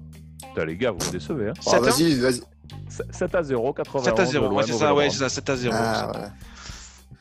[0.48, 1.50] Putain, les gars, vous me décevez.
[1.50, 1.54] Hein.
[1.66, 2.40] Ah, 7-1 vas-y, vas-y.
[3.10, 5.18] 7 à 0, 91 7 à de 0, l'OM ouais, c'est au ça, ouais, c'est
[5.18, 5.74] ça, 7 à 0.
[5.78, 6.12] Ah,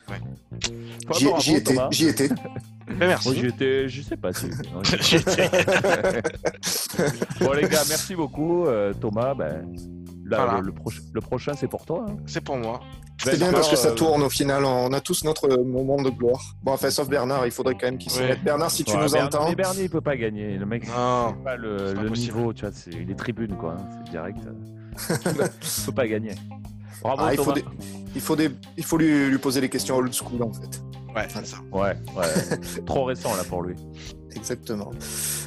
[0.08, 0.18] ouais.
[1.06, 1.88] Pas J'y j'y étais, Thomas.
[1.90, 2.28] j'y étais.
[2.88, 3.28] Mais merci.
[3.28, 4.50] Moi, j'étais, je sais pas si.
[5.00, 5.48] J'y étais.
[7.40, 8.66] bon, les gars, merci beaucoup.
[8.66, 9.66] Euh, Thomas, ben,
[10.26, 10.60] là, Voilà.
[10.60, 12.04] le, le proche- le prochain, c'est pour toi.
[12.08, 12.16] hein.
[12.26, 12.80] C'est pour moi.
[13.22, 14.64] C'est bien parce que ça Euh, tourne au final.
[14.64, 16.40] On a tous notre moment de gloire.
[16.62, 18.28] Bon, enfin, sauf Bernard, il faudrait quand même qu'il s'y Ouais.
[18.28, 18.44] mette.
[18.44, 19.48] Bernard, si tu Ouais, nous entends.
[19.48, 20.58] Mais Bernier, il peut pas gagner.
[20.58, 21.34] Le mec, Non.
[21.44, 23.76] pas le, le niveau, tu vois, c'est les tribunes, quoi.
[24.04, 24.38] C'est direct.
[25.10, 26.32] il peut pas gagner.
[27.02, 27.64] Bravo, Ah, il, faut des-
[28.14, 28.50] il, faut des...
[28.76, 30.82] il faut lui, lui poser les questions old school, en fait.
[31.14, 31.58] Ouais, c'est ça.
[31.72, 32.58] Ouais, ouais.
[32.86, 33.74] Trop récent, là, pour lui.
[34.36, 34.90] Exactement.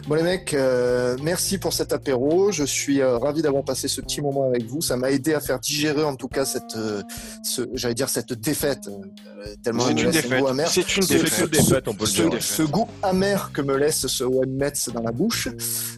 [0.07, 2.51] Bon les mecs, euh, merci pour cet apéro.
[2.51, 4.81] Je suis euh, ravi d'avoir passé ce petit moment avec vous.
[4.81, 7.01] Ça m'a aidé à faire digérer en tout cas cette, euh,
[7.43, 10.39] ce, j'allais dire cette défaite euh, tellement C'est une un défaite.
[10.41, 10.67] goût amer.
[10.69, 11.49] C'est une C'est- C'est une défaite.
[11.51, 12.41] défaite, on peut le Ce, dire.
[12.43, 15.49] ce goût amer que me laisse ce One Mets dans la bouche.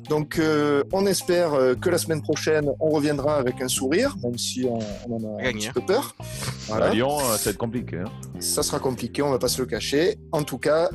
[0.10, 4.38] Donc, euh, on espère euh, que la semaine prochaine, on reviendra avec un sourire, même
[4.38, 4.80] si on,
[5.10, 6.16] on en a un petit peu peur.
[6.68, 6.88] Voilà.
[6.88, 7.98] À Lyon, euh, ça va être compliqué.
[7.98, 8.12] hein.
[8.40, 10.18] Ça sera compliqué, on va pas se le cacher.
[10.32, 10.90] En tout cas,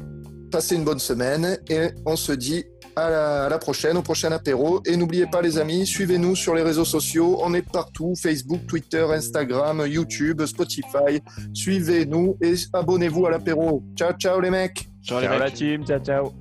[0.55, 4.81] passez une bonne semaine et on se dit à la, prochaine, au prochain apéro.
[4.87, 7.41] Et n'oubliez pas les amis, suivez-nous sur les réseaux sociaux.
[7.43, 11.21] On est partout, Facebook, Twitter, Instagram, YouTube, Spotify.
[11.53, 13.83] Suivez-nous et abonnez-vous à l'apéro.
[13.97, 14.89] Ciao, ciao les mecs.
[15.03, 16.33] Ciao, ciao la team, ciao, ciao.